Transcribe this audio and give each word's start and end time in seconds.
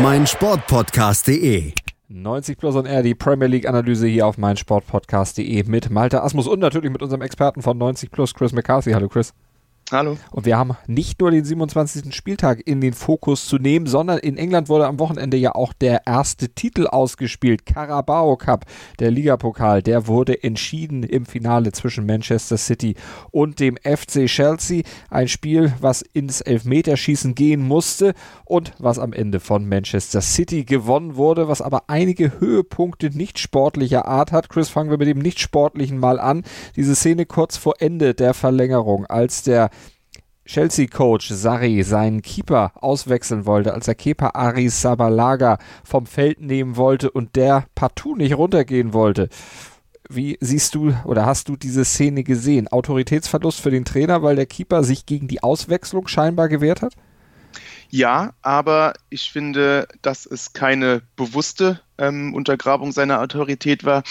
meinsportpodcast.de. 0.00 1.72
90 2.08 2.56
Plus 2.56 2.76
on 2.76 2.86
Air, 2.86 3.02
die 3.02 3.16
Premier 3.16 3.48
League 3.48 3.66
Analyse 3.66 4.06
hier 4.06 4.28
auf 4.28 4.38
meinsportpodcast.de 4.38 5.64
mit 5.64 5.90
Malte 5.90 6.22
Asmus 6.22 6.46
und 6.46 6.60
natürlich 6.60 6.92
mit 6.92 7.02
unserem 7.02 7.20
Experten 7.20 7.62
von 7.62 7.76
90 7.76 8.12
Plus, 8.12 8.32
Chris 8.32 8.52
McCarthy. 8.52 8.92
Hallo 8.92 9.08
Chris. 9.08 9.34
Hallo. 9.90 10.18
Und 10.30 10.44
wir 10.44 10.58
haben 10.58 10.76
nicht 10.86 11.18
nur 11.18 11.30
den 11.30 11.46
27. 11.46 12.14
Spieltag 12.14 12.60
in 12.66 12.82
den 12.82 12.92
Fokus 12.92 13.46
zu 13.46 13.56
nehmen, 13.56 13.86
sondern 13.86 14.18
in 14.18 14.36
England 14.36 14.68
wurde 14.68 14.86
am 14.86 14.98
Wochenende 14.98 15.38
ja 15.38 15.54
auch 15.54 15.72
der 15.72 16.06
erste 16.06 16.50
Titel 16.50 16.86
ausgespielt. 16.86 17.64
Carabao 17.64 18.36
Cup, 18.36 18.66
der 18.98 19.10
Ligapokal, 19.10 19.82
der 19.82 20.06
wurde 20.06 20.42
entschieden 20.42 21.04
im 21.04 21.24
Finale 21.24 21.72
zwischen 21.72 22.04
Manchester 22.04 22.58
City 22.58 22.96
und 23.30 23.60
dem 23.60 23.78
FC 23.78 24.26
Chelsea. 24.26 24.82
Ein 25.08 25.26
Spiel, 25.26 25.72
was 25.80 26.02
ins 26.02 26.42
Elfmeterschießen 26.42 27.34
gehen 27.34 27.66
musste 27.66 28.12
und 28.44 28.72
was 28.78 28.98
am 28.98 29.14
Ende 29.14 29.40
von 29.40 29.66
Manchester 29.66 30.20
City 30.20 30.64
gewonnen 30.64 31.16
wurde, 31.16 31.48
was 31.48 31.62
aber 31.62 31.84
einige 31.86 32.38
Höhepunkte 32.40 33.08
nicht 33.16 33.38
sportlicher 33.38 34.06
Art 34.06 34.32
hat. 34.32 34.50
Chris, 34.50 34.68
fangen 34.68 34.90
wir 34.90 34.98
mit 34.98 35.08
dem 35.08 35.20
nicht 35.20 35.40
sportlichen 35.40 35.96
mal 35.96 36.20
an. 36.20 36.44
Diese 36.76 36.94
Szene 36.94 37.24
kurz 37.24 37.56
vor 37.56 37.76
Ende 37.78 38.12
der 38.12 38.34
Verlängerung, 38.34 39.06
als 39.06 39.42
der 39.42 39.70
Chelsea-Coach 40.48 41.28
Sarri 41.28 41.82
seinen 41.82 42.22
Keeper 42.22 42.72
auswechseln 42.74 43.44
wollte, 43.44 43.74
als 43.74 43.86
er 43.86 43.94
Kepa 43.94 44.30
Aris 44.30 44.80
Sabalaga 44.80 45.58
vom 45.84 46.06
Feld 46.06 46.40
nehmen 46.40 46.76
wollte 46.76 47.10
und 47.10 47.36
der 47.36 47.66
partout 47.74 48.16
nicht 48.16 48.34
runtergehen 48.34 48.94
wollte. 48.94 49.28
Wie 50.08 50.38
siehst 50.40 50.74
du 50.74 50.94
oder 51.04 51.26
hast 51.26 51.50
du 51.50 51.56
diese 51.56 51.84
Szene 51.84 52.24
gesehen? 52.24 52.66
Autoritätsverlust 52.66 53.60
für 53.60 53.70
den 53.70 53.84
Trainer, 53.84 54.22
weil 54.22 54.36
der 54.36 54.46
Keeper 54.46 54.84
sich 54.84 55.04
gegen 55.04 55.28
die 55.28 55.42
Auswechslung 55.42 56.08
scheinbar 56.08 56.48
gewehrt 56.48 56.80
hat? 56.80 56.94
Ja, 57.90 58.32
aber 58.40 58.94
ich 59.10 59.30
finde, 59.30 59.86
dass 60.00 60.24
es 60.24 60.54
keine 60.54 61.02
bewusste 61.16 61.80
ähm, 61.98 62.32
Untergrabung 62.32 62.92
seiner 62.92 63.20
Autorität 63.20 63.84
war. 63.84 64.02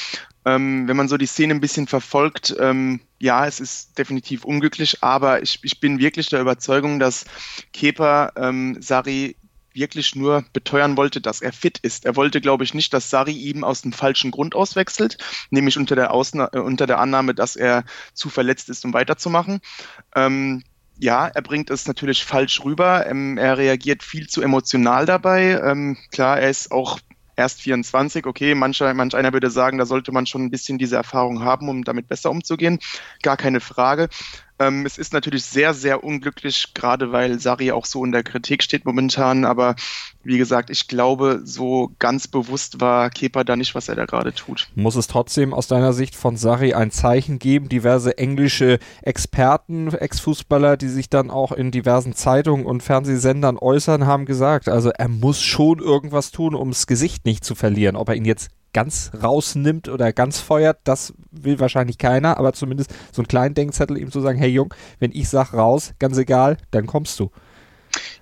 Ähm, 0.45 0.87
wenn 0.87 0.97
man 0.97 1.07
so 1.07 1.17
die 1.17 1.25
Szene 1.25 1.55
ein 1.55 1.61
bisschen 1.61 1.87
verfolgt, 1.87 2.55
ähm, 2.59 2.99
ja, 3.19 3.47
es 3.47 3.59
ist 3.59 3.97
definitiv 3.97 4.45
unglücklich, 4.45 5.03
aber 5.03 5.41
ich, 5.41 5.59
ich 5.63 5.79
bin 5.79 5.99
wirklich 5.99 6.29
der 6.29 6.41
Überzeugung, 6.41 6.99
dass 6.99 7.25
Kepa 7.73 8.31
ähm, 8.35 8.77
Sari 8.81 9.35
wirklich 9.73 10.15
nur 10.15 10.43
beteuern 10.53 10.97
wollte, 10.97 11.21
dass 11.21 11.41
er 11.41 11.53
fit 11.53 11.77
ist. 11.79 12.05
Er 12.05 12.15
wollte, 12.15 12.41
glaube 12.41 12.63
ich, 12.63 12.73
nicht, 12.73 12.93
dass 12.93 13.09
Sari 13.09 13.31
ihm 13.31 13.63
aus 13.63 13.83
dem 13.83 13.93
falschen 13.93 14.31
Grund 14.31 14.55
auswechselt, 14.55 15.17
nämlich 15.51 15.77
unter 15.77 15.95
der, 15.95 16.11
Ausna 16.11 16.49
äh, 16.51 16.59
unter 16.59 16.87
der 16.87 16.99
Annahme, 16.99 17.33
dass 17.33 17.55
er 17.55 17.85
zu 18.13 18.29
verletzt 18.29 18.69
ist, 18.69 18.83
um 18.85 18.93
weiterzumachen. 18.93 19.61
Ähm, 20.15 20.63
ja, 20.99 21.27
er 21.27 21.41
bringt 21.43 21.69
es 21.69 21.87
natürlich 21.87 22.25
falsch 22.25 22.63
rüber. 22.63 23.05
Ähm, 23.07 23.37
er 23.37 23.57
reagiert 23.57 24.03
viel 24.03 24.27
zu 24.27 24.41
emotional 24.41 25.05
dabei. 25.05 25.59
Ähm, 25.63 25.97
klar, 26.11 26.39
er 26.39 26.49
ist 26.49 26.71
auch 26.71 26.99
erst 27.37 27.61
24. 27.61 28.25
Okay, 28.25 28.55
manch, 28.55 28.81
manch 28.81 29.15
einer 29.15 29.31
würde 29.31 29.49
sagen, 29.49 29.77
da 29.77 29.85
sollte 29.85 30.11
man 30.11 30.25
schon 30.25 30.43
ein 30.43 30.51
bisschen 30.51 30.77
diese 30.77 30.97
Erfahrung 30.97 31.43
haben, 31.43 31.69
um 31.69 31.83
damit 31.83 32.07
besser 32.07 32.31
umzugehen. 32.31 32.79
Gar 33.21 33.37
keine 33.37 33.61
Frage. 33.61 34.09
Ähm, 34.59 34.85
es 34.85 34.97
ist 34.97 35.13
natürlich 35.13 35.45
sehr, 35.45 35.73
sehr 35.73 36.03
unglücklich, 36.03 36.73
gerade 36.73 37.11
weil 37.11 37.39
Sari 37.39 37.71
auch 37.71 37.85
so 37.85 38.03
in 38.03 38.11
der 38.11 38.23
Kritik 38.23 38.63
steht 38.63 38.85
momentan. 38.85 39.45
Aber 39.45 39.75
wie 40.23 40.37
gesagt, 40.37 40.69
ich 40.69 40.87
glaube, 40.87 41.41
so 41.43 41.91
ganz 41.99 42.27
bewusst 42.27 42.81
war 42.81 43.09
Kepa 43.09 43.43
da 43.43 43.55
nicht, 43.55 43.75
was 43.75 43.87
er 43.87 43.95
da 43.95 44.05
gerade 44.05 44.33
tut. 44.33 44.67
Muss 44.75 44.95
es 44.95 45.07
trotzdem 45.07 45.53
aus 45.53 45.67
deiner 45.67 45.93
Sicht 45.93 46.15
von 46.15 46.37
Sari 46.37 46.73
ein 46.73 46.91
Zeichen 46.91 47.39
geben? 47.39 47.69
Diverse 47.69 48.17
englische 48.17 48.79
Experten, 49.01 49.93
Ex-Fußballer, 49.93 50.77
die 50.77 50.89
sich 50.89 51.09
dann 51.09 51.29
auch 51.29 51.51
in 51.51 51.71
diversen 51.71 52.13
Zeitungen 52.13 52.65
und 52.65 52.81
Fernsehsendern 52.81 53.57
äußern, 53.57 54.05
haben 54.05 54.25
gesagt, 54.25 54.69
also 54.69 54.89
er 54.89 55.07
muss 55.07 55.41
schon 55.41 55.79
irgendwas 55.79 56.31
tun, 56.31 56.55
um 56.55 56.69
das 56.69 56.87
Gesicht 56.87 57.25
nicht 57.25 57.45
zu 57.45 57.55
verlieren. 57.55 57.95
Ob 57.95 58.09
er 58.09 58.15
ihn 58.15 58.25
jetzt 58.25 58.49
ganz 58.77 59.09
rausnimmt 59.23 59.89
oder 59.89 60.13
ganz 60.13 60.39
feuert, 60.39 60.77
das 60.83 61.11
will 61.31 61.59
wahrscheinlich 61.59 61.97
keiner, 61.97 62.37
aber 62.37 62.53
zumindest 62.53 62.93
so 63.11 63.23
einen 63.23 63.27
kleinen 63.27 63.55
Denkzettel 63.55 63.97
ihm 63.97 64.11
zu 64.11 64.21
sagen, 64.21 64.37
hey 64.37 64.49
Jung, 64.49 64.71
wenn 64.99 65.11
ich 65.13 65.29
sag 65.29 65.51
raus, 65.51 65.95
ganz 65.97 66.15
egal, 66.19 66.57
dann 66.69 66.85
kommst 66.85 67.19
du. 67.19 67.31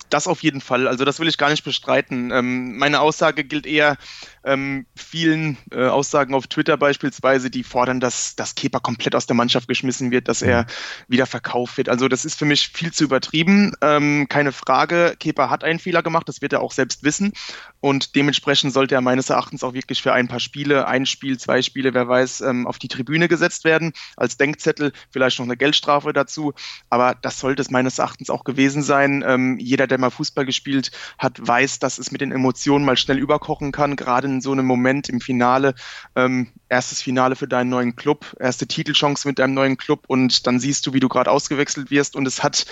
Das 0.10 0.28
auf 0.28 0.44
jeden 0.44 0.62
Fall. 0.62 0.88
Also 0.88 1.04
das 1.04 1.20
will 1.20 1.28
ich 1.28 1.38
gar 1.38 1.50
nicht 1.50 1.66
bestreiten. 1.66 2.32
Ähm, 2.32 2.78
meine 2.78 3.02
Aussage 3.02 3.44
gilt 3.44 3.66
eher 3.66 3.98
ähm, 4.46 4.86
vielen 4.96 5.58
äh, 5.72 5.88
Aussagen 5.88 6.36
auf 6.36 6.48
Twitter 6.48 6.78
beispielsweise, 6.78 7.50
die 7.50 7.64
fordern, 7.64 8.00
dass, 8.00 8.36
dass 8.36 8.54
Kepa 8.56 8.80
komplett 8.80 9.16
aus 9.16 9.26
der 9.26 9.36
Mannschaft 9.36 9.68
geschmissen 9.68 10.12
wird, 10.12 10.28
dass 10.28 10.42
er 10.42 10.64
mhm. 10.64 10.68
wieder 11.08 11.26
verkauft 11.26 11.78
wird. 11.78 11.90
Also 11.90 12.08
das 12.08 12.24
ist 12.24 12.38
für 12.38 12.46
mich 12.46 12.70
viel 12.70 12.94
zu 12.94 13.04
übertrieben. 13.04 13.74
Ähm, 13.82 14.28
keine 14.30 14.52
Frage. 14.52 15.16
Kepa 15.20 15.50
hat 15.50 15.64
einen 15.64 15.80
Fehler 15.80 16.04
gemacht, 16.04 16.30
das 16.30 16.42
wird 16.42 16.54
er 16.54 16.62
auch 16.62 16.72
selbst 16.72 17.04
wissen. 17.04 17.34
Und 17.80 18.16
dementsprechend 18.16 18.74
sollte 18.74 18.96
er 18.96 19.02
meines 19.02 19.30
Erachtens 19.30 19.64
auch 19.64 19.74
wirklich 19.74 20.02
für 20.02 20.14
ein 20.14 20.28
paar 20.28 20.40
Spiele, 20.40 20.88
ein 20.88 21.06
Spiel, 21.06 21.40
zwei 21.40 21.62
Spiele, 21.62 21.94
wer 21.94 22.08
weiß, 22.08 22.42
ähm, 22.42 22.68
auf 22.68 22.78
die 22.78 22.88
Tribüne 22.88 23.28
gesetzt 23.28 23.64
werden. 23.64 23.94
Als 24.18 24.38
Denkzettel, 24.38 24.92
vielleicht 25.10 25.40
noch 25.40 25.46
eine 25.46 25.58
Geldstrafe 25.58 26.14
dazu. 26.14 26.54
Aber 26.90 27.16
das 27.16 27.40
sollte 27.40 27.62
es 27.62 27.72
meines 27.72 27.98
Erachtens 27.98 28.30
auch 28.30 28.44
gewesen 28.44 28.84
sein. 28.84 29.24
Ähm, 29.26 29.58
jeder, 29.60 29.88
der 29.88 29.96
der 29.96 30.02
mal 30.02 30.12
Fußball 30.12 30.46
gespielt 30.46 30.92
hat, 31.18 31.40
weiß, 31.40 31.80
dass 31.80 31.98
es 32.00 32.12
mit 32.12 32.20
den 32.20 32.34
Emotionen 32.34 32.84
mal 32.84 32.98
schnell 32.98 33.18
überkochen 33.18 33.72
kann, 33.72 33.96
gerade 33.96 34.28
in 34.36 34.42
so 34.42 34.52
einem 34.52 34.66
Moment 34.66 35.10
im 35.10 35.22
Finale. 35.22 35.74
Ähm, 36.16 36.48
erstes 36.70 37.02
Finale 37.02 37.36
für 37.36 37.48
deinen 37.48 37.70
neuen 37.70 37.96
Club, 37.96 38.36
erste 38.40 38.68
Titelchance 38.68 39.28
mit 39.28 39.40
deinem 39.40 39.54
neuen 39.54 39.78
Club 39.78 40.04
und 40.08 40.46
dann 40.48 40.60
siehst 40.60 40.86
du, 40.86 40.94
wie 40.94 41.00
du 41.00 41.10
gerade 41.10 41.32
ausgewechselt 41.32 41.92
wirst 41.92 42.16
und 42.16 42.28
es 42.28 42.44
hat 42.44 42.66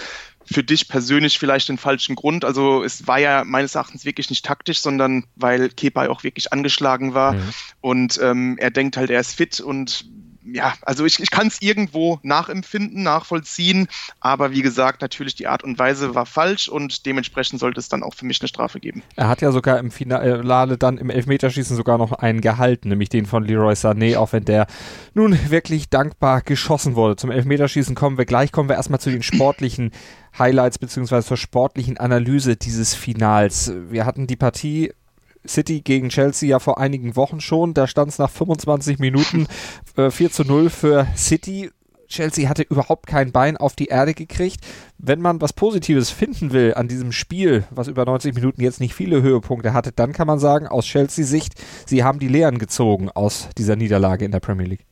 für 0.45 0.63
dich 0.63 0.87
persönlich 0.87 1.39
vielleicht 1.39 1.69
den 1.69 1.77
falschen 1.77 2.15
Grund. 2.15 2.43
Also 2.43 2.83
es 2.83 3.07
war 3.07 3.19
ja 3.19 3.43
meines 3.45 3.75
Erachtens 3.75 4.03
wirklich 4.03 4.29
nicht 4.29 4.43
taktisch, 4.43 4.79
sondern 4.79 5.25
weil 5.35 5.69
Kepa 5.69 6.07
auch 6.07 6.23
wirklich 6.23 6.51
angeschlagen 6.51 7.13
war 7.13 7.33
mhm. 7.33 7.53
und 7.81 8.19
ähm, 8.21 8.57
er 8.59 8.71
denkt 8.71 8.97
halt, 8.97 9.09
er 9.09 9.21
ist 9.21 9.35
fit 9.35 9.59
und 9.59 10.05
ja, 10.45 10.73
also 10.81 11.05
ich, 11.05 11.19
ich 11.21 11.31
kann 11.31 11.47
es 11.47 11.61
irgendwo 11.61 12.19
nachempfinden, 12.23 13.03
nachvollziehen, 13.03 13.87
aber 14.19 14.51
wie 14.51 14.61
gesagt, 14.61 15.01
natürlich 15.01 15.35
die 15.35 15.47
Art 15.47 15.63
und 15.63 15.79
Weise 15.79 16.15
war 16.15 16.25
falsch 16.25 16.67
und 16.67 17.05
dementsprechend 17.05 17.59
sollte 17.59 17.79
es 17.79 17.89
dann 17.89 18.03
auch 18.03 18.13
für 18.13 18.25
mich 18.25 18.41
eine 18.41 18.47
Strafe 18.47 18.79
geben. 18.79 19.03
Er 19.15 19.29
hat 19.29 19.41
ja 19.41 19.51
sogar 19.51 19.79
im 19.79 19.91
Finale 19.91 20.77
dann 20.77 20.97
im 20.97 21.09
Elfmeterschießen 21.09 21.75
sogar 21.75 21.97
noch 21.97 22.11
einen 22.13 22.41
gehalten, 22.41 22.89
nämlich 22.89 23.09
den 23.09 23.25
von 23.25 23.43
Leroy 23.43 23.73
Sané, 23.73 24.17
auch 24.17 24.33
wenn 24.33 24.45
der 24.45 24.67
nun 25.13 25.37
wirklich 25.49 25.89
dankbar 25.89 26.41
geschossen 26.41 26.95
wurde. 26.95 27.15
Zum 27.15 27.31
Elfmeterschießen 27.31 27.95
kommen 27.95 28.17
wir 28.17 28.25
gleich, 28.25 28.51
kommen 28.51 28.69
wir 28.69 28.75
erstmal 28.75 28.99
zu 28.99 29.11
den 29.11 29.23
sportlichen 29.23 29.91
Highlights 30.37 30.79
beziehungsweise 30.79 31.27
zur 31.27 31.37
sportlichen 31.37 31.97
Analyse 31.97 32.55
dieses 32.55 32.95
Finals. 32.95 33.71
Wir 33.89 34.05
hatten 34.05 34.27
die 34.27 34.35
Partie 34.35 34.91
City 35.47 35.81
gegen 35.81 36.09
Chelsea 36.09 36.49
ja 36.49 36.59
vor 36.59 36.77
einigen 36.77 37.15
Wochen 37.15 37.41
schon. 37.41 37.73
Da 37.73 37.87
stand 37.87 38.11
es 38.11 38.19
nach 38.19 38.29
25 38.29 38.99
Minuten 38.99 39.47
äh, 39.97 40.09
4 40.09 40.31
zu 40.31 40.43
0 40.43 40.69
für 40.69 41.07
City. 41.15 41.71
Chelsea 42.07 42.47
hatte 42.47 42.61
überhaupt 42.61 43.07
kein 43.07 43.31
Bein 43.31 43.57
auf 43.57 43.75
die 43.75 43.87
Erde 43.87 44.13
gekriegt. 44.13 44.59
Wenn 44.99 45.19
man 45.19 45.41
was 45.41 45.53
Positives 45.53 46.11
finden 46.11 46.53
will 46.53 46.73
an 46.75 46.87
diesem 46.87 47.11
Spiel, 47.11 47.65
was 47.71 47.87
über 47.87 48.05
90 48.05 48.35
Minuten 48.35 48.61
jetzt 48.61 48.79
nicht 48.79 48.93
viele 48.93 49.21
Höhepunkte 49.21 49.73
hatte, 49.73 49.91
dann 49.91 50.13
kann 50.13 50.27
man 50.27 50.37
sagen, 50.37 50.67
aus 50.67 50.85
Chelsea-Sicht, 50.85 51.55
sie 51.87 52.03
haben 52.03 52.19
die 52.19 52.27
Lehren 52.27 52.59
gezogen 52.59 53.09
aus 53.09 53.49
dieser 53.57 53.75
Niederlage 53.75 54.25
in 54.25 54.31
der 54.31 54.41
Premier 54.41 54.67
League. 54.67 54.85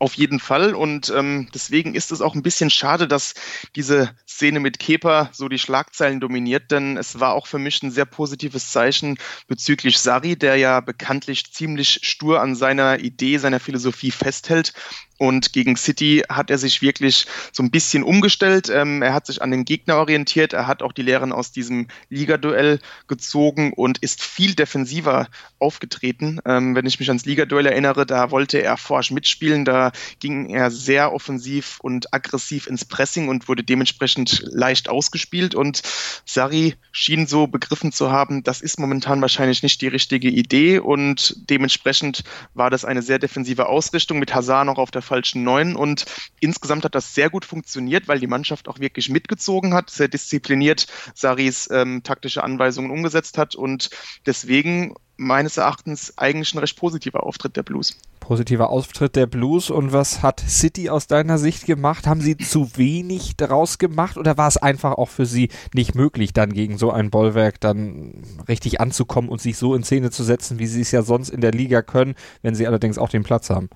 Auf 0.00 0.14
jeden 0.14 0.38
Fall. 0.38 0.74
Und 0.74 1.12
ähm, 1.14 1.48
deswegen 1.52 1.94
ist 1.94 2.12
es 2.12 2.20
auch 2.20 2.36
ein 2.36 2.42
bisschen 2.42 2.70
schade, 2.70 3.08
dass 3.08 3.34
diese 3.74 4.14
Szene 4.28 4.60
mit 4.60 4.78
Kepa 4.78 5.28
so 5.32 5.48
die 5.48 5.58
Schlagzeilen 5.58 6.20
dominiert, 6.20 6.70
denn 6.70 6.96
es 6.96 7.18
war 7.18 7.34
auch 7.34 7.48
für 7.48 7.58
mich 7.58 7.82
ein 7.82 7.90
sehr 7.90 8.04
positives 8.04 8.70
Zeichen 8.70 9.18
bezüglich 9.48 9.98
Sari, 9.98 10.36
der 10.36 10.56
ja 10.56 10.78
bekanntlich 10.80 11.52
ziemlich 11.52 12.00
stur 12.02 12.40
an 12.40 12.54
seiner 12.54 13.00
Idee, 13.00 13.38
seiner 13.38 13.58
Philosophie 13.58 14.12
festhält. 14.12 14.72
Und 15.18 15.52
gegen 15.52 15.76
City 15.76 16.22
hat 16.28 16.48
er 16.48 16.58
sich 16.58 16.80
wirklich 16.80 17.26
so 17.52 17.62
ein 17.62 17.70
bisschen 17.70 18.04
umgestellt. 18.04 18.70
Ähm, 18.72 19.02
er 19.02 19.12
hat 19.12 19.26
sich 19.26 19.42
an 19.42 19.50
den 19.50 19.64
Gegner 19.64 19.96
orientiert. 19.96 20.52
Er 20.52 20.68
hat 20.68 20.80
auch 20.80 20.92
die 20.92 21.02
Lehren 21.02 21.32
aus 21.32 21.50
diesem 21.50 21.88
Ligaduell 22.08 22.78
gezogen 23.08 23.72
und 23.72 23.98
ist 23.98 24.22
viel 24.22 24.54
defensiver 24.54 25.28
aufgetreten. 25.58 26.40
Ähm, 26.44 26.76
wenn 26.76 26.86
ich 26.86 27.00
mich 27.00 27.08
ans 27.08 27.24
Ligaduell 27.24 27.66
erinnere, 27.66 28.06
da 28.06 28.30
wollte 28.30 28.62
er 28.62 28.76
forsch 28.76 29.10
mitspielen. 29.10 29.64
Da 29.64 29.90
ging 30.20 30.50
er 30.50 30.70
sehr 30.70 31.12
offensiv 31.12 31.80
und 31.80 32.14
aggressiv 32.14 32.68
ins 32.68 32.84
Pressing 32.84 33.28
und 33.28 33.48
wurde 33.48 33.64
dementsprechend 33.64 34.44
leicht 34.46 34.88
ausgespielt. 34.88 35.56
Und 35.56 35.82
Sari 36.24 36.76
schien 36.92 37.26
so 37.26 37.48
begriffen 37.48 37.90
zu 37.90 38.12
haben, 38.12 38.44
das 38.44 38.60
ist 38.60 38.78
momentan 38.78 39.20
wahrscheinlich 39.20 39.64
nicht 39.64 39.80
die 39.80 39.88
richtige 39.88 40.28
Idee. 40.28 40.78
Und 40.78 41.50
dementsprechend 41.50 42.22
war 42.54 42.70
das 42.70 42.84
eine 42.84 43.02
sehr 43.02 43.18
defensive 43.18 43.66
Ausrichtung 43.66 44.20
mit 44.20 44.32
Hazard 44.32 44.66
noch 44.66 44.78
auf 44.78 44.92
der 44.92 45.02
falschen 45.08 45.42
Neun. 45.42 45.74
Und 45.74 46.04
insgesamt 46.40 46.84
hat 46.84 46.94
das 46.94 47.14
sehr 47.14 47.30
gut 47.30 47.44
funktioniert, 47.44 48.06
weil 48.06 48.20
die 48.20 48.26
Mannschaft 48.26 48.68
auch 48.68 48.78
wirklich 48.78 49.08
mitgezogen 49.08 49.74
hat, 49.74 49.90
sehr 49.90 50.08
diszipliniert 50.08 50.86
Saris 51.14 51.68
ähm, 51.72 52.02
taktische 52.04 52.44
Anweisungen 52.44 52.90
umgesetzt 52.90 53.38
hat. 53.38 53.54
Und 53.54 53.90
deswegen 54.26 54.94
meines 55.18 55.56
Erachtens 55.56 56.16
eigentlich 56.16 56.54
ein 56.54 56.58
recht 56.58 56.78
positiver 56.78 57.24
Auftritt 57.24 57.56
der 57.56 57.64
Blues. 57.64 57.98
Positiver 58.20 58.70
Auftritt 58.70 59.16
der 59.16 59.26
Blues. 59.26 59.68
Und 59.68 59.92
was 59.92 60.22
hat 60.22 60.40
City 60.40 60.88
aus 60.88 61.08
deiner 61.08 61.38
Sicht 61.38 61.66
gemacht? 61.66 62.06
Haben 62.06 62.20
sie 62.20 62.36
zu 62.36 62.76
wenig 62.76 63.36
daraus 63.36 63.78
gemacht 63.78 64.16
oder 64.16 64.36
war 64.38 64.48
es 64.48 64.56
einfach 64.56 64.92
auch 64.92 65.08
für 65.08 65.26
sie 65.26 65.50
nicht 65.74 65.94
möglich, 65.94 66.32
dann 66.32 66.52
gegen 66.52 66.78
so 66.78 66.92
ein 66.92 67.10
Bollwerk 67.10 67.60
dann 67.60 68.22
richtig 68.46 68.80
anzukommen 68.80 69.28
und 69.28 69.40
sich 69.40 69.58
so 69.58 69.74
in 69.74 69.82
Szene 69.82 70.10
zu 70.10 70.22
setzen, 70.22 70.58
wie 70.58 70.66
sie 70.66 70.82
es 70.82 70.92
ja 70.92 71.02
sonst 71.02 71.30
in 71.30 71.40
der 71.40 71.52
Liga 71.52 71.82
können, 71.82 72.14
wenn 72.42 72.54
sie 72.54 72.66
allerdings 72.66 72.96
auch 72.96 73.08
den 73.08 73.24
Platz 73.24 73.50
haben? 73.50 73.68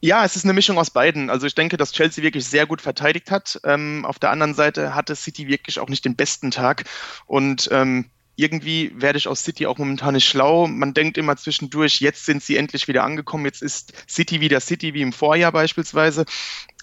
Ja, 0.00 0.24
es 0.24 0.36
ist 0.36 0.44
eine 0.44 0.52
Mischung 0.52 0.78
aus 0.78 0.90
beiden. 0.90 1.28
Also 1.28 1.46
ich 1.46 1.56
denke, 1.56 1.76
dass 1.76 1.92
Chelsea 1.92 2.22
wirklich 2.22 2.46
sehr 2.46 2.66
gut 2.66 2.80
verteidigt 2.80 3.30
hat. 3.32 3.60
Ähm, 3.64 4.04
auf 4.04 4.18
der 4.20 4.30
anderen 4.30 4.54
Seite 4.54 4.94
hatte 4.94 5.16
City 5.16 5.48
wirklich 5.48 5.80
auch 5.80 5.88
nicht 5.88 6.04
den 6.04 6.14
besten 6.14 6.52
Tag. 6.52 6.84
Und 7.26 7.68
ähm, 7.72 8.10
irgendwie 8.36 8.92
werde 8.94 9.18
ich 9.18 9.26
aus 9.26 9.42
City 9.42 9.66
auch 9.66 9.78
momentan 9.78 10.14
nicht 10.14 10.28
schlau. 10.28 10.68
Man 10.68 10.94
denkt 10.94 11.18
immer 11.18 11.36
zwischendurch, 11.36 12.00
jetzt 12.00 12.24
sind 12.24 12.44
sie 12.44 12.56
endlich 12.56 12.86
wieder 12.86 13.02
angekommen, 13.02 13.44
jetzt 13.46 13.62
ist 13.62 13.92
City 14.08 14.40
wieder 14.40 14.60
City 14.60 14.94
wie 14.94 15.02
im 15.02 15.12
Vorjahr 15.12 15.50
beispielsweise. 15.50 16.24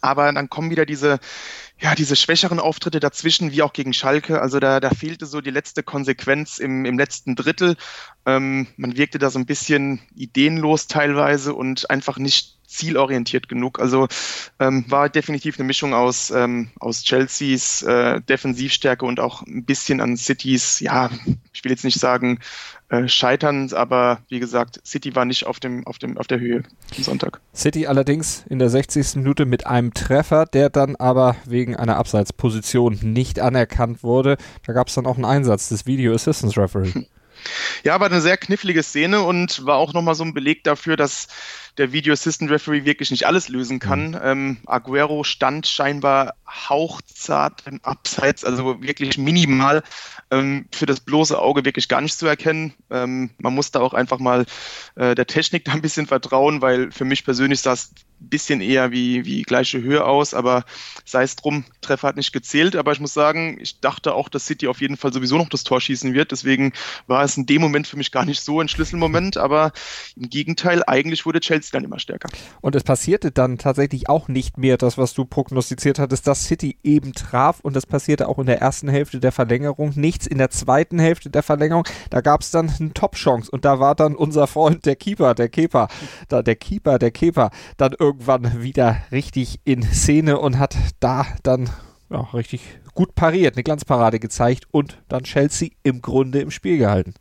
Aber 0.02 0.32
dann 0.34 0.50
kommen 0.50 0.70
wieder 0.70 0.86
diese, 0.86 1.20
ja, 1.80 1.96
diese 1.96 2.18
schwächeren 2.18 2.60
Auftritte 2.60 3.00
dazwischen, 3.00 3.54
wie 3.54 3.62
auch 3.62 3.72
gegen 3.72 3.94
Schalke. 3.94 4.42
Also 4.42 4.60
da, 4.60 4.82
da 4.82 4.90
fehlte 4.90 5.26
so 5.26 5.40
die 5.40 5.52
letzte 5.52 5.84
Konsequenz 5.84 6.58
im, 6.58 6.84
im 6.84 7.00
letzten 7.00 7.36
Drittel. 7.36 7.78
Ähm, 8.26 8.68
man 8.76 8.98
wirkte 8.98 9.20
da 9.20 9.30
so 9.30 9.40
ein 9.40 9.46
bisschen 9.46 10.02
ideenlos 10.14 10.88
teilweise 10.88 11.54
und 11.54 11.90
einfach 11.90 12.18
nicht 12.18 12.55
zielorientiert 12.68 13.48
genug. 13.48 13.80
Also 13.80 14.08
ähm, 14.60 14.86
war 14.88 15.10
definitiv 15.10 15.58
eine 15.60 15.66
Mischung 15.66 15.94
aus, 15.94 16.32
ähm, 16.32 16.70
aus 16.80 17.04
Chelseas 17.04 17.84
äh, 17.84 18.22
Defensivstärke 18.22 19.06
und 19.06 19.20
auch 19.20 19.42
ein 19.44 19.66
bisschen 19.66 20.02
an 20.02 20.18
Citys, 20.18 20.80
ja, 20.80 21.10
ich 21.54 21.64
will 21.64 21.72
jetzt 21.72 21.84
nicht 21.84 22.00
sagen 22.00 22.40
äh, 22.90 23.08
Scheiterns, 23.08 23.74
aber 23.74 24.20
wie 24.30 24.40
gesagt, 24.40 24.80
City 24.86 25.16
war 25.16 25.26
nicht 25.26 25.48
auf, 25.48 25.60
dem, 25.60 25.88
auf, 25.88 25.98
dem, 25.98 26.18
auf 26.18 26.28
der 26.28 26.40
Höhe 26.40 26.64
am 26.96 27.04
Sonntag. 27.04 27.42
City 27.54 27.88
allerdings 27.88 28.46
in 28.48 28.60
der 28.60 28.70
60. 28.70 29.16
Minute 29.16 29.46
mit 29.46 29.66
einem 29.66 29.94
Treffer, 29.94 30.46
der 30.46 30.70
dann 30.70 30.96
aber 30.96 31.36
wegen 31.46 31.76
einer 31.76 31.98
Abseitsposition 31.98 33.00
nicht 33.02 33.40
anerkannt 33.40 34.04
wurde. 34.04 34.38
Da 34.66 34.74
gab 34.74 34.88
es 34.88 34.94
dann 34.94 35.08
auch 35.08 35.16
einen 35.16 35.26
Einsatz 35.26 35.70
des 35.70 35.86
Video 35.86 36.14
Assistance 36.14 36.62
Referee. 36.62 37.06
Ja, 37.84 38.00
war 38.00 38.08
eine 38.08 38.22
sehr 38.22 38.38
knifflige 38.38 38.84
Szene 38.84 39.22
und 39.22 39.66
war 39.66 39.78
auch 39.78 39.94
nochmal 39.94 40.16
so 40.16 40.24
ein 40.24 40.34
Beleg 40.34 40.64
dafür, 40.64 40.98
dass 40.98 41.28
der 41.78 41.92
Video 41.92 42.14
Assistant 42.14 42.52
Referee 42.52 42.86
wirklich 42.86 43.12
nicht 43.12 43.28
alles 43.28 43.50
lösen 43.50 43.80
kann. 43.80 44.10
Mhm. 44.10 44.20
Ähm, 44.24 44.58
Aguero 44.66 45.24
stand 45.24 45.68
scheinbar 45.68 46.36
hauchzart 46.48 47.64
im 47.66 47.80
Abseits, 47.84 48.46
also 48.46 48.82
wirklich 48.82 49.18
minimal 49.18 49.84
ähm, 50.32 50.68
für 50.72 50.86
das 50.86 51.02
bloße 51.02 51.38
Auge 51.38 51.66
wirklich 51.66 51.88
gar 51.88 52.02
nicht 52.02 52.18
zu 52.18 52.26
erkennen. 52.28 52.74
Ähm, 52.90 53.32
man 53.38 53.54
muss 53.54 53.72
da 53.72 53.82
auch 53.82 53.94
einfach 53.94 54.20
mal 54.20 54.46
äh, 54.96 55.16
der 55.16 55.28
Technik 55.28 55.66
da 55.66 55.74
ein 55.74 55.82
bisschen 55.82 56.08
vertrauen, 56.08 56.62
weil 56.62 56.92
für 56.92 57.06
mich 57.06 57.26
persönlich 57.26 57.62
sah 57.62 57.74
es 57.74 57.92
bisschen 58.30 58.62
eher 58.62 58.92
wie, 58.92 59.26
wie 59.26 59.42
gleiche 59.44 59.82
Höhe 59.82 60.06
aus, 60.06 60.34
aber 60.34 60.66
sei 61.06 61.24
es 61.24 61.36
drum, 61.36 61.66
Treffer 61.82 62.10
hat 62.10 62.16
nicht 62.16 62.34
gezählt. 62.34 62.76
Aber 62.76 62.92
ich 62.92 63.00
muss 63.00 63.14
sagen, 63.14 63.58
ich 63.62 63.80
dachte 63.80 64.14
auch, 64.14 64.30
dass 64.30 64.46
City 64.46 64.68
auf 64.68 64.82
jeden 64.82 64.98
Fall 64.98 65.14
sowieso 65.14 65.38
noch 65.38 65.50
das 65.50 65.64
Tor 65.64 65.80
schießen 65.80 66.14
wird. 66.14 66.32
Deswegen 66.32 66.74
war 67.08 67.24
es 67.24 67.38
in 67.38 67.46
dem 67.46 67.62
Moment 67.62 67.88
für 67.88 67.98
mich 67.98 68.12
gar 68.12 68.26
nicht 68.26 68.42
so 68.42 68.60
ein 68.60 68.68
Schlüsselmoment. 68.68 69.38
Aber 69.38 69.72
im 70.16 70.30
Gegenteil, 70.30 70.84
eigentlich 70.86 71.26
wurde 71.26 71.40
Chelsea 71.40 71.70
dann 71.72 71.84
immer 71.84 72.00
stärker. 72.00 72.30
Und 72.62 72.76
es 72.76 72.84
passierte 72.84 73.32
dann 73.32 73.58
tatsächlich 73.58 74.10
auch 74.10 74.28
nicht 74.28 74.58
mehr 74.58 74.78
das, 74.78 74.98
was 74.98 75.14
du 75.14 75.26
prognostiziert 75.26 76.00
hattest, 76.00 76.28
dass 76.28 76.46
City 76.46 76.78
eben 76.84 77.14
traf. 77.14 77.60
Und 77.62 77.76
das 77.76 77.86
passierte 77.86 78.28
auch 78.28 78.40
in 78.40 78.46
der 78.46 78.62
ersten 78.62 78.90
Hälfte 78.90 79.20
der 79.20 79.32
Verlängerung. 79.32 79.94
Nichts 79.96 80.28
in 80.28 80.38
der 80.38 80.50
zweiten 80.50 81.00
Hälfte 81.00 81.30
der 81.30 81.44
Verlängerung. 81.44 81.88
Da 82.10 82.22
gab 82.22 82.42
es 82.42 82.52
dann 82.52 82.72
eine 82.80 82.94
Top-Chance. 82.94 83.52
Und 83.52 83.66
da 83.66 83.80
war 83.80 83.96
dann 83.96 84.16
unser 84.16 84.48
Freund, 84.48 84.86
der 84.86 84.96
Keeper, 84.96 85.36
der 85.36 85.50
Keeper, 85.50 85.88
da, 86.28 86.42
der 86.42 86.56
Keeper, 86.56 87.00
der 87.00 87.12
Keeper, 87.12 87.52
dann 87.78 87.94
irgendwann 88.16 88.64
wieder 88.64 89.02
richtig 89.12 89.60
in 89.66 89.84
Szene 89.84 90.40
und 90.40 90.58
hat 90.58 90.78
da 91.02 91.26
dann 91.44 91.70
ja, 92.10 92.22
richtig 92.34 92.80
gut 92.94 93.14
pariert, 93.14 93.56
eine 93.56 93.64
Glanzparade 93.64 94.20
gezeigt 94.22 94.68
und 94.72 95.02
dann 95.10 95.24
Chelsea 95.24 95.70
im 95.84 96.02
Grunde 96.02 96.40
im 96.40 96.50
Spiel 96.50 96.78
gehalten. 96.78 97.14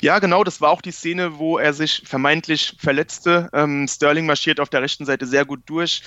Ja, 0.00 0.18
genau, 0.18 0.44
das 0.44 0.60
war 0.60 0.70
auch 0.70 0.82
die 0.82 0.90
Szene, 0.90 1.38
wo 1.38 1.58
er 1.58 1.72
sich 1.72 2.02
vermeintlich 2.04 2.76
verletzte. 2.78 3.48
Ähm, 3.52 3.86
Sterling 3.88 4.26
marschiert 4.26 4.60
auf 4.60 4.68
der 4.68 4.82
rechten 4.82 5.04
Seite 5.04 5.26
sehr 5.26 5.44
gut 5.44 5.62
durch, 5.66 6.02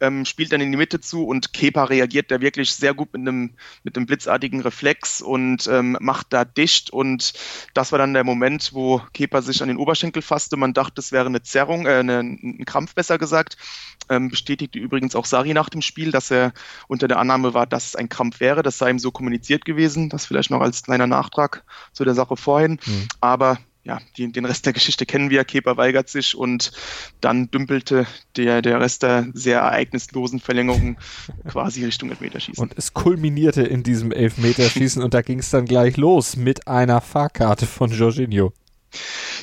ähm, 0.00 0.24
spielt 0.24 0.52
dann 0.52 0.60
in 0.60 0.70
die 0.70 0.76
Mitte 0.76 1.00
zu 1.00 1.24
und 1.26 1.52
Kepa 1.52 1.84
reagiert 1.84 2.30
da 2.30 2.40
wirklich 2.40 2.72
sehr 2.72 2.94
gut 2.94 3.12
mit 3.12 3.20
einem, 3.22 3.54
mit 3.82 3.94
blitzartigen 4.06 4.60
Reflex 4.60 5.20
und 5.20 5.66
ähm, 5.66 5.96
macht 6.00 6.28
da 6.30 6.44
dicht. 6.44 6.90
Und 6.90 7.32
das 7.74 7.92
war 7.92 7.98
dann 7.98 8.14
der 8.14 8.24
Moment, 8.24 8.70
wo 8.72 9.02
Kepa 9.12 9.42
sich 9.42 9.62
an 9.62 9.68
den 9.68 9.76
Oberschenkel 9.76 10.22
fasste. 10.22 10.56
Man 10.56 10.72
dachte, 10.72 11.00
es 11.00 11.12
wäre 11.12 11.26
eine 11.26 11.42
Zerrung, 11.42 11.86
äh, 11.86 12.00
eine, 12.00 12.20
ein 12.20 12.64
Krampf 12.64 12.94
besser 12.94 13.18
gesagt. 13.18 13.56
Ähm, 14.08 14.28
bestätigte 14.28 14.78
übrigens 14.78 15.14
auch 15.14 15.24
Sari 15.24 15.54
nach 15.54 15.68
dem 15.68 15.82
Spiel, 15.82 16.10
dass 16.10 16.30
er 16.30 16.52
unter 16.88 17.06
der 17.06 17.18
Annahme 17.18 17.54
war, 17.54 17.66
dass 17.66 17.86
es 17.86 17.96
ein 17.96 18.08
Krampf 18.08 18.40
wäre. 18.40 18.62
Das 18.62 18.78
sei 18.78 18.90
ihm 18.90 18.98
so 18.98 19.10
kommuniziert 19.10 19.64
gewesen. 19.64 20.08
Das 20.08 20.26
vielleicht 20.26 20.50
noch 20.50 20.60
als 20.60 20.82
kleiner 20.82 21.06
Nachtrag 21.06 21.64
zu 21.92 22.04
der 22.04 22.14
Sache 22.14 22.36
vorhin. 22.36 22.80
Mhm. 22.84 23.08
Aber 23.20 23.58
ja, 23.82 23.98
die, 24.16 24.30
den 24.30 24.44
Rest 24.44 24.66
der 24.66 24.72
Geschichte 24.72 25.06
kennen 25.06 25.30
wir. 25.30 25.44
Kepa 25.44 25.76
weigert 25.76 26.08
sich 26.08 26.36
und 26.36 26.72
dann 27.20 27.50
dümpelte 27.50 28.06
der, 28.36 28.60
der 28.60 28.80
Rest 28.80 29.02
der 29.02 29.28
sehr 29.32 29.60
ereignislosen 29.60 30.38
Verlängerung 30.38 30.98
quasi 31.48 31.84
Richtung 31.84 32.10
Elfmeterschießen. 32.10 32.62
Und 32.62 32.74
es 32.76 32.92
kulminierte 32.92 33.62
in 33.62 33.82
diesem 33.82 34.12
Elfmeterschießen 34.12 35.02
und 35.02 35.14
da 35.14 35.22
ging 35.22 35.38
es 35.38 35.50
dann 35.50 35.64
gleich 35.64 35.96
los 35.96 36.36
mit 36.36 36.68
einer 36.68 37.00
Fahrkarte 37.00 37.66
von 37.66 37.90
Jorginho. 37.90 38.52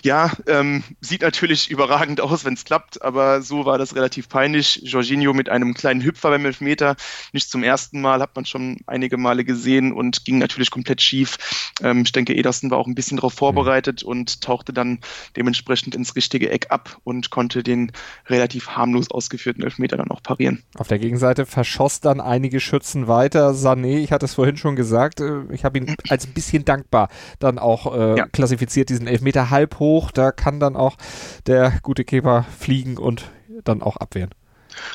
Ja, 0.03 0.31
ähm, 0.47 0.83
sieht 1.01 1.21
natürlich 1.21 1.69
überragend 1.69 2.21
aus, 2.21 2.45
wenn 2.45 2.53
es 2.53 2.65
klappt, 2.65 3.01
aber 3.01 3.41
so 3.41 3.65
war 3.65 3.77
das 3.77 3.95
relativ 3.95 4.29
peinlich. 4.29 4.81
Jorginho 4.83 5.33
mit 5.33 5.49
einem 5.49 5.73
kleinen 5.73 6.01
Hüpfer 6.01 6.29
beim 6.29 6.45
Elfmeter, 6.45 6.95
nicht 7.33 7.49
zum 7.49 7.63
ersten 7.63 8.01
Mal, 8.01 8.21
hat 8.21 8.35
man 8.35 8.45
schon 8.45 8.77
einige 8.87 9.17
Male 9.17 9.43
gesehen 9.43 9.91
und 9.91 10.25
ging 10.25 10.37
natürlich 10.37 10.71
komplett 10.71 11.01
schief. 11.01 11.37
Ähm, 11.81 12.03
ich 12.03 12.11
denke, 12.11 12.35
Ederson 12.35 12.71
war 12.71 12.77
auch 12.77 12.87
ein 12.87 12.95
bisschen 12.95 13.17
darauf 13.17 13.33
vorbereitet 13.33 14.03
und 14.03 14.41
tauchte 14.41 14.73
dann 14.73 14.99
dementsprechend 15.35 15.95
ins 15.95 16.15
richtige 16.15 16.49
Eck 16.49 16.67
ab 16.69 16.97
und 17.03 17.29
konnte 17.29 17.63
den 17.63 17.91
relativ 18.27 18.69
harmlos 18.69 19.09
ausgeführten 19.11 19.63
Elfmeter 19.63 19.97
dann 19.97 20.11
auch 20.11 20.21
parieren. 20.21 20.63
Auf 20.77 20.87
der 20.87 20.99
Gegenseite 20.99 21.45
verschoss 21.45 21.99
dann 21.99 22.21
einige 22.21 22.59
Schützen 22.59 23.07
weiter. 23.07 23.51
Sané, 23.51 23.99
ich 23.99 24.11
hatte 24.11 24.25
es 24.25 24.35
vorhin 24.35 24.57
schon 24.57 24.75
gesagt, 24.75 25.19
äh, 25.21 25.41
ich 25.51 25.65
habe 25.65 25.79
ihn 25.79 25.95
als 26.09 26.25
ein 26.25 26.33
bisschen 26.33 26.65
dankbar 26.65 27.09
dann 27.39 27.59
auch 27.59 27.95
äh, 27.95 28.17
ja. 28.17 28.27
klassifiziert, 28.27 28.89
diesen 28.89 29.07
Elfmeter 29.07 29.36
halb 29.49 29.79
hoch 29.79 29.87
hoch, 29.87 30.11
da 30.11 30.31
kann 30.31 30.59
dann 30.59 30.75
auch 30.75 30.97
der 31.45 31.79
gute 31.81 32.03
Keeper 32.03 32.45
fliegen 32.57 32.97
und 32.97 33.31
dann 33.63 33.81
auch 33.81 33.97
abwehren. 33.97 34.31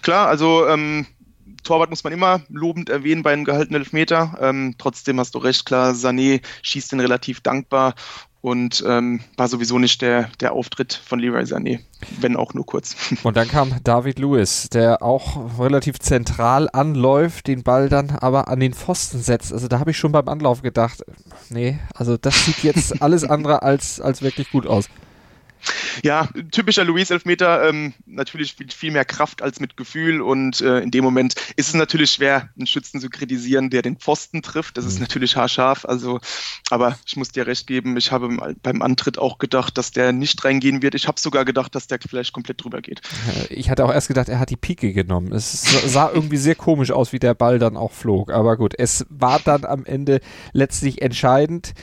Klar, 0.03 0.29
also 0.29 0.69
ähm, 0.69 1.07
Torwart 1.65 1.91
muss 1.91 2.05
man 2.05 2.13
immer 2.13 2.41
lobend 2.49 2.89
erwähnen 2.89 3.23
bei 3.23 3.33
einem 3.33 3.45
gehaltenen 3.45 3.83
Elfmeter. 3.83 4.39
Ähm, 4.41 4.75
trotzdem 4.79 5.19
hast 5.19 5.35
du 5.35 5.39
recht, 5.39 5.65
klar, 5.67 5.93
Sané 5.93 6.43
schießt 6.63 6.93
den 6.93 7.01
relativ 7.01 7.41
dankbar 7.41 7.95
und 8.43 8.85
ähm, 8.87 9.21
war 9.37 9.47
sowieso 9.47 9.79
nicht 9.79 10.03
der, 10.03 10.29
der 10.41 10.53
Auftritt 10.53 10.93
von 10.93 11.21
Leroy 11.21 11.45
Sané, 11.45 11.79
wenn 12.21 12.37
auch 12.37 12.55
nur 12.55 12.67
kurz. 12.67 12.97
Und 13.23 13.37
dann 13.37 13.49
kam 13.49 13.73
David 13.85 14.19
Lewis, 14.19 14.69
der 14.69 15.01
auch 15.03 15.61
relativ 15.61 16.01
zentral 16.01 16.69
anläuft, 16.73 17.47
den 17.47 17.63
Ball 17.63 17.89
dann 17.89 18.11
aber 18.11 18.49
an 18.49 18.59
den 18.59 18.75
Pfosten 18.75 19.21
setzt. 19.21 19.53
Also 19.53 19.69
da 19.69 19.79
habe 19.79 19.93
ich 19.93 19.97
schon 19.97 20.11
beim 20.11 20.29
Anlauf 20.29 20.63
gedacht, 20.63 21.05
nee, 21.51 21.79
also 21.95 22.17
das 22.17 22.45
sieht 22.45 22.65
jetzt 22.65 23.01
alles 23.03 23.23
andere 23.23 23.63
als, 23.63 24.01
als 24.01 24.23
wirklich 24.23 24.51
gut 24.51 24.67
aus. 24.67 24.89
Ja, 26.03 26.29
typischer 26.51 26.85
Luis-Elfmeter, 26.85 27.69
ähm, 27.69 27.95
natürlich 28.07 28.59
mit 28.59 28.73
viel 28.73 28.91
mehr 28.91 29.05
Kraft 29.05 29.43
als 29.43 29.61
mit 29.61 29.77
Gefühl 29.77 30.21
und 30.21 30.61
äh, 30.61 30.81
in 30.81 30.91
dem 30.91 31.05
Moment 31.05 31.35
ist 31.57 31.69
es 31.69 31.75
natürlich 31.75 32.13
schwer, 32.13 32.49
einen 32.57 32.67
Schützen 32.67 33.01
zu 33.01 33.11
kritisieren, 33.11 33.71
der 33.71 33.83
den 33.83 33.97
Pfosten 33.97 34.43
trifft. 34.43 34.77
Das 34.77 34.85
ist 34.85 34.97
mhm. 34.97 35.03
natürlich 35.03 35.37
haarscharf, 35.37 35.85
also, 35.85 36.21
aber 36.71 36.99
ich 37.07 37.17
muss 37.17 37.31
dir 37.31 37.47
recht 37.47 37.67
geben, 37.67 37.97
ich 37.97 38.13
habe 38.13 38.55
beim 38.63 38.83
Antritt 38.83 39.19
auch 39.19 39.39
gedacht, 39.39 39.79
dass 39.79 39.91
der 39.91 40.13
nicht 40.13 40.45
reingehen 40.45 40.83
wird. 40.83 40.95
Ich 40.95 41.09
habe 41.09 41.21
sogar 41.21 41.45
gedacht, 41.45 41.75
dass 41.75 41.87
der 41.87 41.99
vielleicht 42.01 42.33
komplett 42.33 42.63
drüber 42.63 42.81
geht. 42.81 43.01
Ich 43.51 43.71
hatte 43.71 43.85
auch 43.85 43.93
erst 43.93 44.09
gedacht, 44.09 44.29
er 44.29 44.39
hat 44.39 44.51
die 44.51 44.57
Pike 44.57 44.93
genommen. 44.93 45.33
Es 45.33 45.63
sah 45.93 46.11
irgendwie 46.15 46.37
sehr 46.37 46.55
komisch 46.55 46.91
aus, 46.91 47.13
wie 47.13 47.19
der 47.19 47.35
Ball 47.35 47.59
dann 47.59 47.77
auch 47.77 47.93
flog, 47.93 48.33
aber 48.33 48.57
gut, 48.57 48.75
es 48.79 49.07
war 49.09 49.41
dann 49.41 49.65
am 49.65 49.85
Ende 49.85 50.21
letztlich 50.53 51.03
entscheidend. 51.03 51.75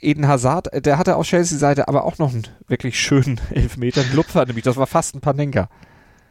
Eden 0.00 0.26
Hazard, 0.26 0.68
der 0.84 0.98
hatte 0.98 1.16
auf 1.16 1.26
Chelsea-Seite 1.26 1.88
aber 1.88 2.04
auch 2.04 2.18
noch 2.18 2.32
einen 2.32 2.46
wirklich 2.68 2.98
schönen 2.98 3.40
Elfmeter, 3.50 4.02
einen 4.02 4.14
Lupfer 4.14 4.46
nämlich, 4.46 4.64
das 4.64 4.76
war 4.76 4.86
fast 4.86 5.14
ein 5.14 5.20
Panenka. 5.20 5.68